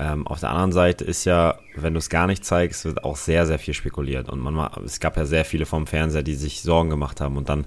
[0.00, 3.16] ähm, auf der anderen Seite ist ja, wenn du es gar nicht zeigst, wird auch
[3.16, 4.30] sehr, sehr viel spekuliert.
[4.30, 7.36] Und man, ma- es gab ja sehr viele vom Fernseher, die sich Sorgen gemacht haben.
[7.36, 7.66] Und dann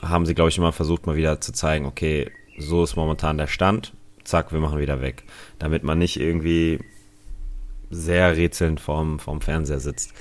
[0.00, 3.48] haben sie, glaube ich, immer versucht, mal wieder zu zeigen, okay, so ist momentan der
[3.48, 5.24] Stand, zack, wir machen wieder weg.
[5.58, 6.78] Damit man nicht irgendwie
[7.90, 10.12] sehr rätselnd vorm, vorm Fernseher sitzt.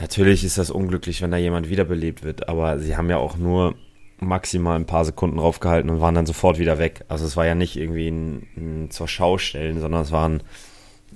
[0.00, 3.76] Natürlich ist das unglücklich, wenn da jemand wiederbelebt wird, aber sie haben ja auch nur
[4.18, 7.04] maximal ein paar Sekunden draufgehalten und waren dann sofort wieder weg.
[7.08, 10.42] Also es war ja nicht irgendwie ein, ein zur Schau stellen, sondern es waren,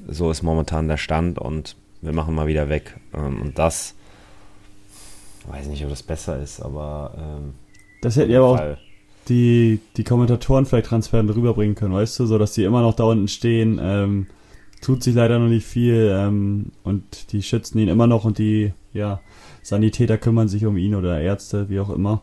[0.07, 2.97] so ist momentan der Stand und wir machen mal wieder weg.
[3.15, 3.95] Ähm, und das,
[5.49, 7.55] weiß nicht, ob das besser ist, aber ähm,
[8.03, 8.61] Das hätten ja auch
[9.29, 13.05] die, die Kommentatoren vielleicht transparent rüberbringen können, weißt du, so dass die immer noch da
[13.05, 13.79] unten stehen.
[13.83, 14.27] Ähm,
[14.81, 18.73] tut sich leider noch nicht viel ähm, und die schützen ihn immer noch und die
[18.93, 19.21] ja,
[19.63, 22.23] Sanitäter kümmern sich um ihn oder Ärzte, wie auch immer.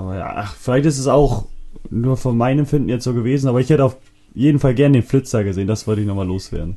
[0.00, 1.44] Aber ja, ach, vielleicht ist es auch
[1.90, 3.96] nur von meinem Empfinden jetzt so gewesen, aber ich hätte auf
[4.34, 6.76] jeden Fall gern den Flitzer gesehen, das wollte ich nochmal loswerden.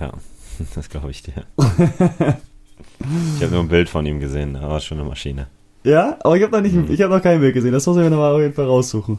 [0.00, 0.12] Ja,
[0.74, 1.44] das glaube ich dir.
[1.58, 5.46] ich habe nur ein Bild von ihm gesehen, aber schon eine Maschine.
[5.84, 6.90] Ja, aber ich habe noch nicht, Mhm.
[6.90, 9.18] ich habe noch kein Bild gesehen, das muss ich mir nochmal auf jeden Fall raussuchen.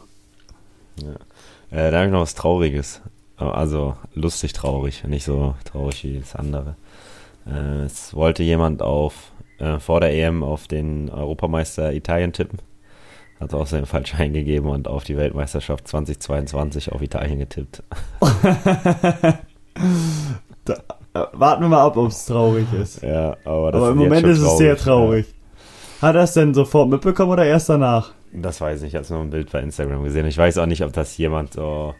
[1.70, 3.00] Äh, da habe ich noch was Trauriges.
[3.36, 6.76] Also lustig traurig, nicht so traurig wie das andere.
[7.46, 12.58] Äh, es wollte jemand auf äh, vor der EM auf den Europameister Italien tippen.
[13.40, 17.82] Hat außerdem falsch eingegeben und auf die Weltmeisterschaft 2022 auf Italien getippt.
[21.12, 23.02] Äh, warten wir mal ab, ob es traurig ist.
[23.02, 25.26] Ja, aber das Aber im Moment ist es sehr traurig.
[26.00, 28.12] Hat er es denn sofort mitbekommen oder erst danach?
[28.32, 30.26] Ja, das weiß ich nicht, ich habe nur ein Bild bei Instagram gesehen.
[30.26, 31.94] Ich weiß auch nicht, ob das jemand so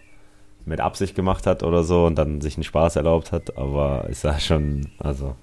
[0.65, 4.21] mit Absicht gemacht hat oder so und dann sich einen Spaß erlaubt hat, aber es
[4.21, 5.35] sah schon, also,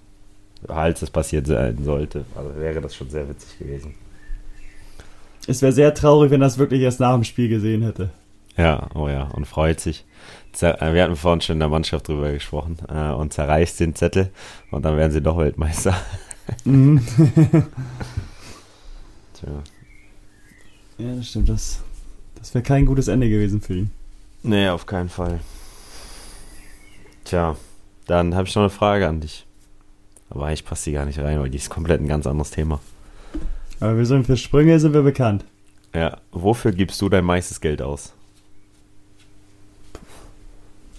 [0.68, 3.96] als es passiert sein sollte, also wäre das schon sehr witzig gewesen.
[5.48, 8.10] Es wäre sehr traurig, wenn er es wirklich erst nach dem Spiel gesehen hätte.
[8.58, 10.04] Ja, oh ja, und freut sich.
[10.62, 14.32] Äh, wir hatten vorhin schon in der Mannschaft drüber gesprochen äh, und zerreißt den Zettel
[14.72, 15.96] und dann werden sie doch Weltmeister.
[16.66, 17.00] Mhm.
[19.34, 19.50] Tja.
[20.98, 21.50] Ja, das stimmt.
[21.50, 21.82] Das,
[22.36, 23.92] das wäre kein gutes Ende gewesen für ihn.
[24.44, 25.40] Nee, auf keinen Fall.
[27.24, 27.56] Tja,
[28.08, 29.46] dann habe ich noch eine Frage an dich.
[30.30, 32.80] Aber eigentlich passt die gar nicht rein, weil die ist komplett ein ganz anderes Thema.
[33.80, 35.46] Aber wir sind für Sprünge sind wir bekannt.
[35.94, 38.14] Ja, wofür gibst du dein meistes Geld aus?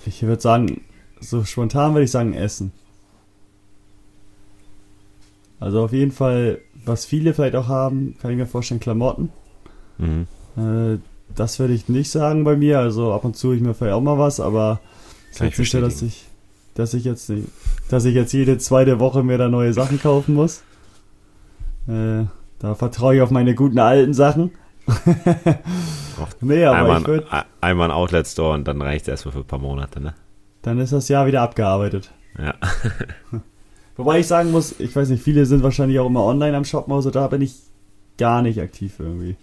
[0.06, 0.82] Ich würde sagen,
[1.20, 2.72] so spontan würde ich sagen Essen.
[5.60, 9.30] Also auf jeden Fall, was viele vielleicht auch haben, kann ich mir vorstellen, Klamotten.
[9.98, 10.26] Mhm.
[10.56, 10.98] Äh,
[11.34, 12.78] das würde ich nicht sagen bei mir.
[12.78, 14.80] Also ab und zu ich mir vielleicht auch mal was, aber
[15.32, 16.26] ich nicht so, dass ich,
[16.74, 17.48] dass ich jetzt nicht,
[17.88, 20.62] dass ich jetzt jede zweite Woche mir da neue Sachen kaufen muss.
[21.88, 22.24] Äh,
[22.58, 24.50] da vertraue ich auf meine guten alten Sachen.
[26.40, 29.38] Nee, aber einmal, ich würde, ein- einmal ein Outlet-Store und dann reicht es erstmal für
[29.40, 30.14] ein paar Monate, ne?
[30.62, 32.10] dann ist das Jahr wieder abgearbeitet.
[32.38, 32.54] Ja.
[33.96, 36.92] Wobei ich sagen muss, ich weiß nicht, viele sind wahrscheinlich auch immer online am Shoppen,
[36.92, 37.54] also da bin ich
[38.16, 39.36] gar nicht aktiv irgendwie.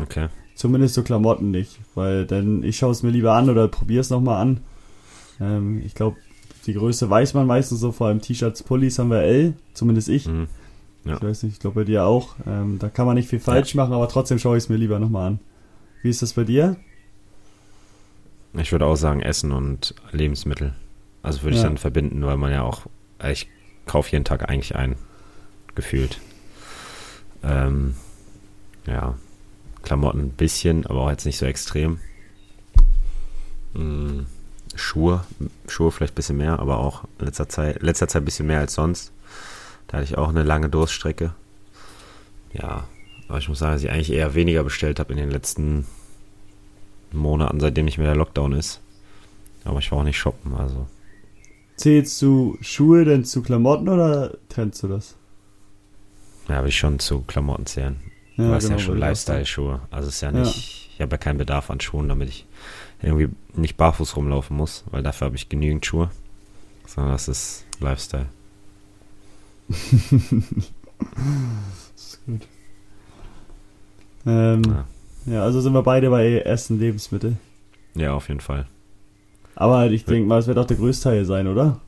[0.00, 0.28] Okay.
[0.54, 4.10] Zumindest so Klamotten nicht, weil dann ich schaue es mir lieber an oder probiere es
[4.10, 4.60] nochmal an.
[5.40, 6.16] Ähm, ich glaube,
[6.66, 10.28] die Größe weiß man meistens so, vor allem T-Shirts, Pullis haben wir L, zumindest ich.
[10.28, 10.46] Mhm.
[11.04, 11.16] Ja.
[11.16, 12.34] Ich weiß nicht, ich glaube bei dir auch.
[12.46, 14.98] Ähm, da kann man nicht viel falsch machen, aber trotzdem schaue ich es mir lieber
[14.98, 15.38] nochmal an.
[16.02, 16.76] Wie ist das bei dir?
[18.54, 20.74] Ich würde auch sagen Essen und Lebensmittel.
[21.22, 21.68] Also würde ich Ja.
[21.68, 22.82] dann verbinden, weil man ja auch,
[23.30, 23.48] ich
[23.86, 24.96] kaufe jeden Tag eigentlich ein,
[25.74, 26.20] gefühlt.
[27.42, 27.94] Ähm,
[28.86, 29.14] ja,
[29.82, 31.98] Klamotten ein bisschen, aber auch jetzt nicht so extrem.
[33.74, 34.20] Mm,
[34.74, 35.24] Schuhe,
[35.68, 38.60] Schuhe vielleicht ein bisschen mehr, aber auch in letzter Zeit, letzter Zeit ein bisschen mehr
[38.60, 39.12] als sonst.
[39.94, 41.34] Da hatte ich auch eine lange Durststrecke.
[42.52, 42.82] Ja,
[43.28, 45.86] aber ich muss sagen, dass ich eigentlich eher weniger bestellt habe in den letzten
[47.12, 48.80] Monaten, seitdem nicht mehr der Lockdown ist.
[49.64, 50.88] Aber ich war auch nicht shoppen, also.
[51.76, 55.14] Zählst du Schuhe denn zu Klamotten oder trennst du das?
[56.48, 58.00] Ja, will ich schon zu Klamotten zählen.
[58.36, 58.98] Ja, Aber es ist ja genau, schon.
[58.98, 59.80] Lifestyle-Schuhe.
[59.92, 60.40] Also es ist ja Ja.
[60.40, 62.46] nicht, ich habe ja keinen Bedarf an Schuhen, damit ich
[63.00, 66.10] irgendwie nicht barfuß rumlaufen muss, weil dafür habe ich genügend Schuhe.
[66.84, 68.26] Sondern das ist Lifestyle.
[71.96, 72.46] Ist gut.
[74.26, 74.84] Ähm, Ja.
[75.26, 77.36] ja, also sind wir beide bei Essen, Lebensmittel.
[77.94, 78.66] Ja, auf jeden Fall.
[79.56, 81.80] Aber ich denke mal, es wird auch der größte Teil sein, oder?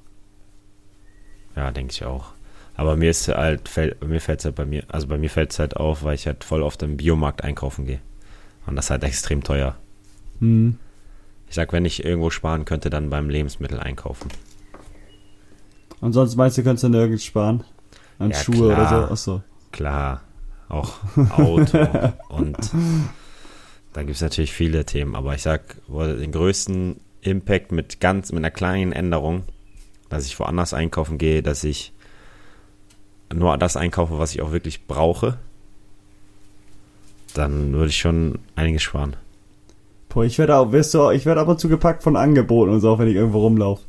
[1.57, 2.33] Ja, denke ich auch.
[2.77, 5.51] Aber mir ist halt, fällt, mir fällt es halt bei mir, also bei mir fällt
[5.53, 8.01] es halt auf, weil ich halt voll oft im Biomarkt einkaufen gehe.
[8.67, 9.77] Und das ist halt extrem teuer.
[10.41, 10.77] Hm.
[11.49, 14.29] Ich sag, wenn ich irgendwo sparen könnte, dann beim Lebensmittel einkaufen.
[16.07, 17.65] Und sonst meinst du, könntest du nirgends sparen?
[18.21, 18.79] An Ja, Schuhe klar.
[18.79, 19.13] oder so?
[19.13, 19.43] Achso.
[19.73, 20.21] Klar,
[20.69, 20.93] auch
[21.37, 21.79] Auto
[22.29, 22.57] und
[23.93, 28.39] da gibt es natürlich viele Themen, aber ich sag, den größten Impact mit ganz, mit
[28.39, 29.43] einer kleinen Änderung,
[30.09, 31.93] dass ich woanders einkaufen gehe, dass ich
[33.35, 35.39] nur das einkaufe, was ich auch wirklich brauche,
[37.35, 39.17] dann würde ich schon einiges sparen.
[40.09, 42.81] Boah, ich werde auch, weißt du, ich werde ab und zu gepackt von Angeboten und
[42.81, 43.83] so, auch wenn ich irgendwo rumlaufe.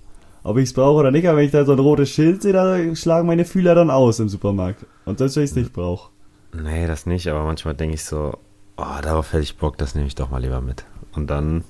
[0.48, 2.54] Ob ich es brauche oder nicht, aber wenn ich da so ein rotes Schild sehe,
[2.54, 4.86] da schlagen meine Fühler dann aus im Supermarkt.
[5.04, 6.10] Und selbst wenn ich es nicht brauche.
[6.54, 8.38] Nee, das nicht, aber manchmal denke ich so,
[8.78, 10.86] oh, darauf hätte ich Bock, das nehme ich doch mal lieber mit.
[11.12, 11.66] Und dann,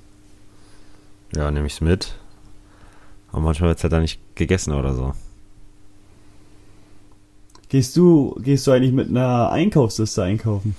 [1.35, 2.19] ja, nehme ich es mit.
[3.31, 5.13] Aber manchmal wird es halt dann nicht gegessen oder so.
[7.69, 10.75] Gehst du, gehst du eigentlich mit einer Einkaufsliste einkaufen?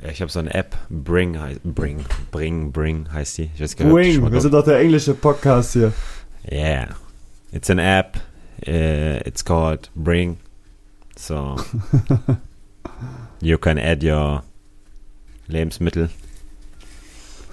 [0.00, 3.50] Ja, ich habe so eine App, Bring, heißt, Bring, Bring, Bring heißt die.
[3.56, 5.92] Ich weiß gar nicht, mal wir sind doch der englische Podcast hier.
[6.48, 6.90] Yeah.
[7.52, 8.16] It's an app.
[8.66, 10.38] Uh, it's called Bring.
[11.16, 11.56] So
[13.40, 14.42] you can add your
[15.48, 16.10] Lebensmittel,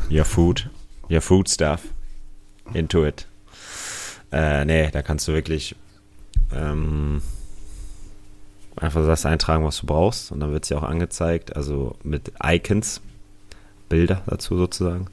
[0.09, 0.69] your food,
[1.09, 1.93] your food stuff
[2.73, 3.25] into it.
[4.31, 5.75] Äh, nee, da kannst du wirklich
[6.53, 7.21] ähm,
[8.75, 12.31] einfach das eintragen, was du brauchst und dann wird es dir auch angezeigt, also mit
[12.43, 13.01] Icons,
[13.89, 15.07] Bilder dazu sozusagen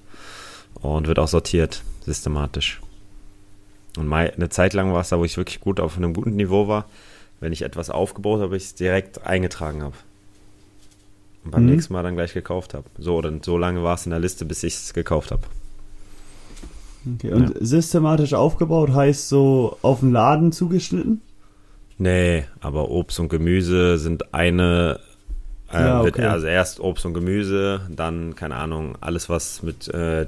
[0.75, 2.81] und wird auch sortiert, systematisch.
[3.96, 6.37] Und mei- eine Zeit lang war es da, wo ich wirklich gut auf einem guten
[6.37, 6.87] Niveau war.
[7.40, 9.94] Wenn ich etwas aufgebaut habe, ich es direkt eingetragen habe.
[11.44, 11.70] Und beim Mhm.
[11.70, 12.87] nächsten Mal dann gleich gekauft habe.
[12.98, 15.42] So, oder so lange war es in der Liste, bis ich es gekauft habe.
[17.16, 17.54] Okay, und Ja.
[17.61, 21.20] systematisch aufgebaut heißt so auf den Laden zugeschnitten?
[21.98, 25.00] Nee, aber Obst und Gemüse sind eine.
[25.70, 26.26] Äh, Ja, wird, okay.
[26.26, 30.26] also erst Obst und Gemüse, dann, keine Ahnung, alles was mit äh,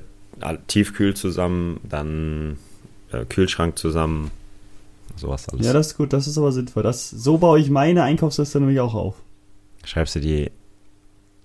[0.66, 2.58] Tiefkühl zusammen, dann
[3.12, 4.30] äh, Kühlschrank zusammen.
[5.16, 5.66] Sowas alles.
[5.66, 6.82] Ja, das ist gut, das ist aber sinnvoll.
[6.82, 9.14] Das, so baue ich meine Einkaufsliste nämlich auch auf.
[9.84, 10.50] Schreibst du die.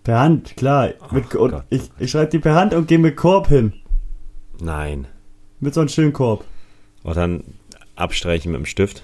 [0.03, 0.89] Per Hand, klar.
[1.11, 1.63] Mit, und Gott.
[1.69, 3.73] ich ich schreibe die per Hand und gehe mit Korb hin.
[4.59, 5.07] Nein.
[5.59, 6.43] Mit so einem schönen Korb.
[7.03, 7.43] Und dann
[7.95, 9.03] abstreichen mit dem Stift.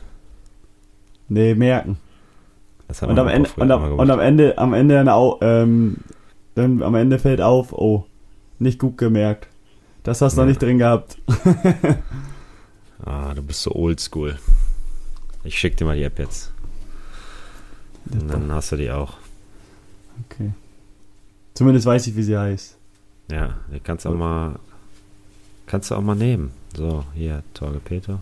[1.30, 1.98] Nee, merken.
[2.88, 5.98] Das Und am Ende, und am, und am Ende, am Ende, dann au- ähm,
[6.56, 8.06] dann am Ende fällt auf, oh,
[8.60, 9.48] nicht gut gemerkt.
[10.04, 10.50] Das hast du noch Ja.
[10.50, 11.18] nicht drin gehabt.
[13.04, 14.38] Ah, du bist so oldschool.
[15.44, 16.52] Ich schick dir mal die App jetzt.
[18.12, 19.18] Und dann hast du die auch.
[20.26, 20.52] Okay.
[21.54, 22.78] Zumindest weiß ich, wie sie heißt.
[23.32, 24.60] Ja, die kannst du auch mal,
[25.66, 26.52] kannst du auch mal nehmen.
[26.76, 28.20] So, hier, Torge Peter.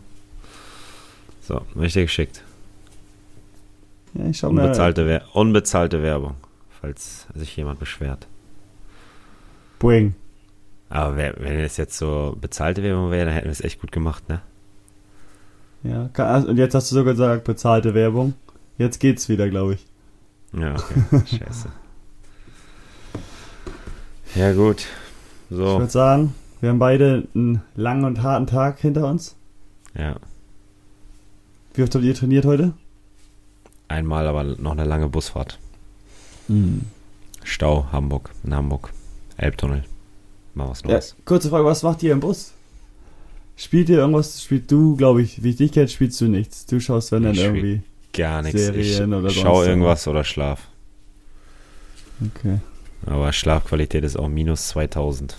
[1.42, 2.44] So, richtig geschickt.
[4.14, 4.50] Ja, ich schau.
[4.50, 6.36] Unbezahlte, Wer unbezahlte Werbung,
[6.82, 8.28] falls sich jemand beschwert.
[9.80, 10.16] Boing.
[10.90, 14.28] Aber wenn es jetzt so bezahlte Werbung wäre, dann hätten wir es echt gut gemacht,
[14.30, 14.42] ne?
[15.88, 18.34] Ja, kann, also, und jetzt hast du sogar gesagt, bezahlte Werbung.
[18.78, 19.86] Jetzt geht's wieder, glaube ich.
[20.60, 21.22] Ja, okay.
[21.38, 21.70] Scheiße.
[24.36, 24.80] Ja, gut.
[25.50, 29.36] Ich So, würde sagen, wir haben beide einen langen und harten Tag hinter uns.
[29.98, 30.16] ja.
[31.74, 32.72] Wie oft habt ihr trainiert heute?
[33.90, 35.60] Einmal aber noch eine lange Busfahrt.
[36.48, 36.84] Mhm.
[37.44, 38.92] Stau, Hamburg, in Hamburg.
[39.36, 39.84] Elbtunnel.
[40.54, 41.18] Mal was Ja, Neues.
[41.26, 42.54] kurze Frage, was macht ihr im Bus?
[43.58, 44.44] Spielt ihr irgendwas?
[44.44, 46.66] Spielt du, glaube ich, wie ich dich kenne, spielst du nichts.
[46.66, 47.82] Du schaust, wenn dann Ich irgendwie.
[48.14, 48.60] Gar nichts.
[48.70, 49.68] Ich Serien oder sonst schau was.
[49.68, 50.68] irgendwas oder schlaf.
[52.36, 52.60] Okay.
[53.06, 55.36] Aber Schlafqualität ist auch minus 2000.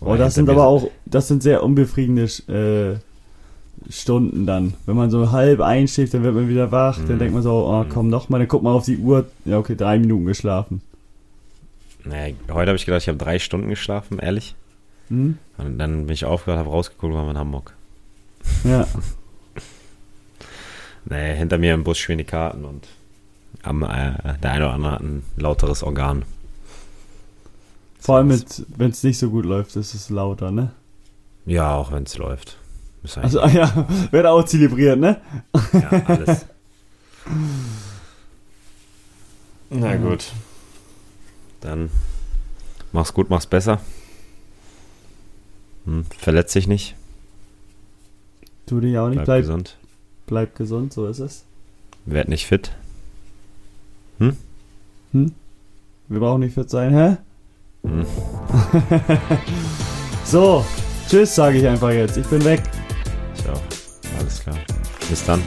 [0.00, 4.74] Oh, das sind aber auch, das sind sehr unbefriedigende äh, Stunden dann.
[4.84, 7.18] Wenn man so halb einschläft, dann wird man wieder wach, dann Mhm.
[7.20, 9.76] denkt man so, oh komm noch mal, dann guckt man auf die Uhr, ja okay,
[9.76, 10.82] drei Minuten geschlafen.
[12.04, 14.56] Nee, heute habe ich gedacht, ich habe drei Stunden geschlafen, ehrlich.
[15.08, 15.38] Hm?
[15.58, 17.74] Und dann bin ich aufgehört, habe rausgeguckt, waren wir in Hamburg.
[18.64, 18.86] Ja.
[21.04, 22.86] Nee, hinter mir im Bus schwingen die Karten und
[23.62, 26.24] am, äh, der eine oder andere hat ein lauteres Organ.
[27.98, 30.72] Vor allem, wenn es nicht so gut läuft, ist es lauter, ne?
[31.46, 32.56] Ja, auch wenn es läuft.
[33.16, 35.20] Also, ah ja, wird auch zelebriert, ne?
[35.72, 36.46] ja, alles.
[39.70, 40.32] Na gut.
[41.60, 41.90] Dann
[42.92, 43.80] mach's gut, mach's besser.
[45.84, 46.94] Hm, verletz dich nicht.
[48.66, 49.76] Tu dich auch nicht, Bleib, bleib, gesund.
[50.26, 51.44] bleib gesund, so ist es.
[52.06, 52.70] Werd nicht fit.
[54.18, 54.36] Hm?
[56.08, 57.16] Wir brauchen nicht fit sein, hä?
[57.86, 58.06] Hm.
[60.24, 60.64] So,
[61.08, 62.16] tschüss, sage ich einfach jetzt.
[62.16, 62.62] Ich bin weg.
[63.36, 63.60] Ich auch.
[64.18, 64.56] Alles klar.
[65.10, 65.42] Bis dann.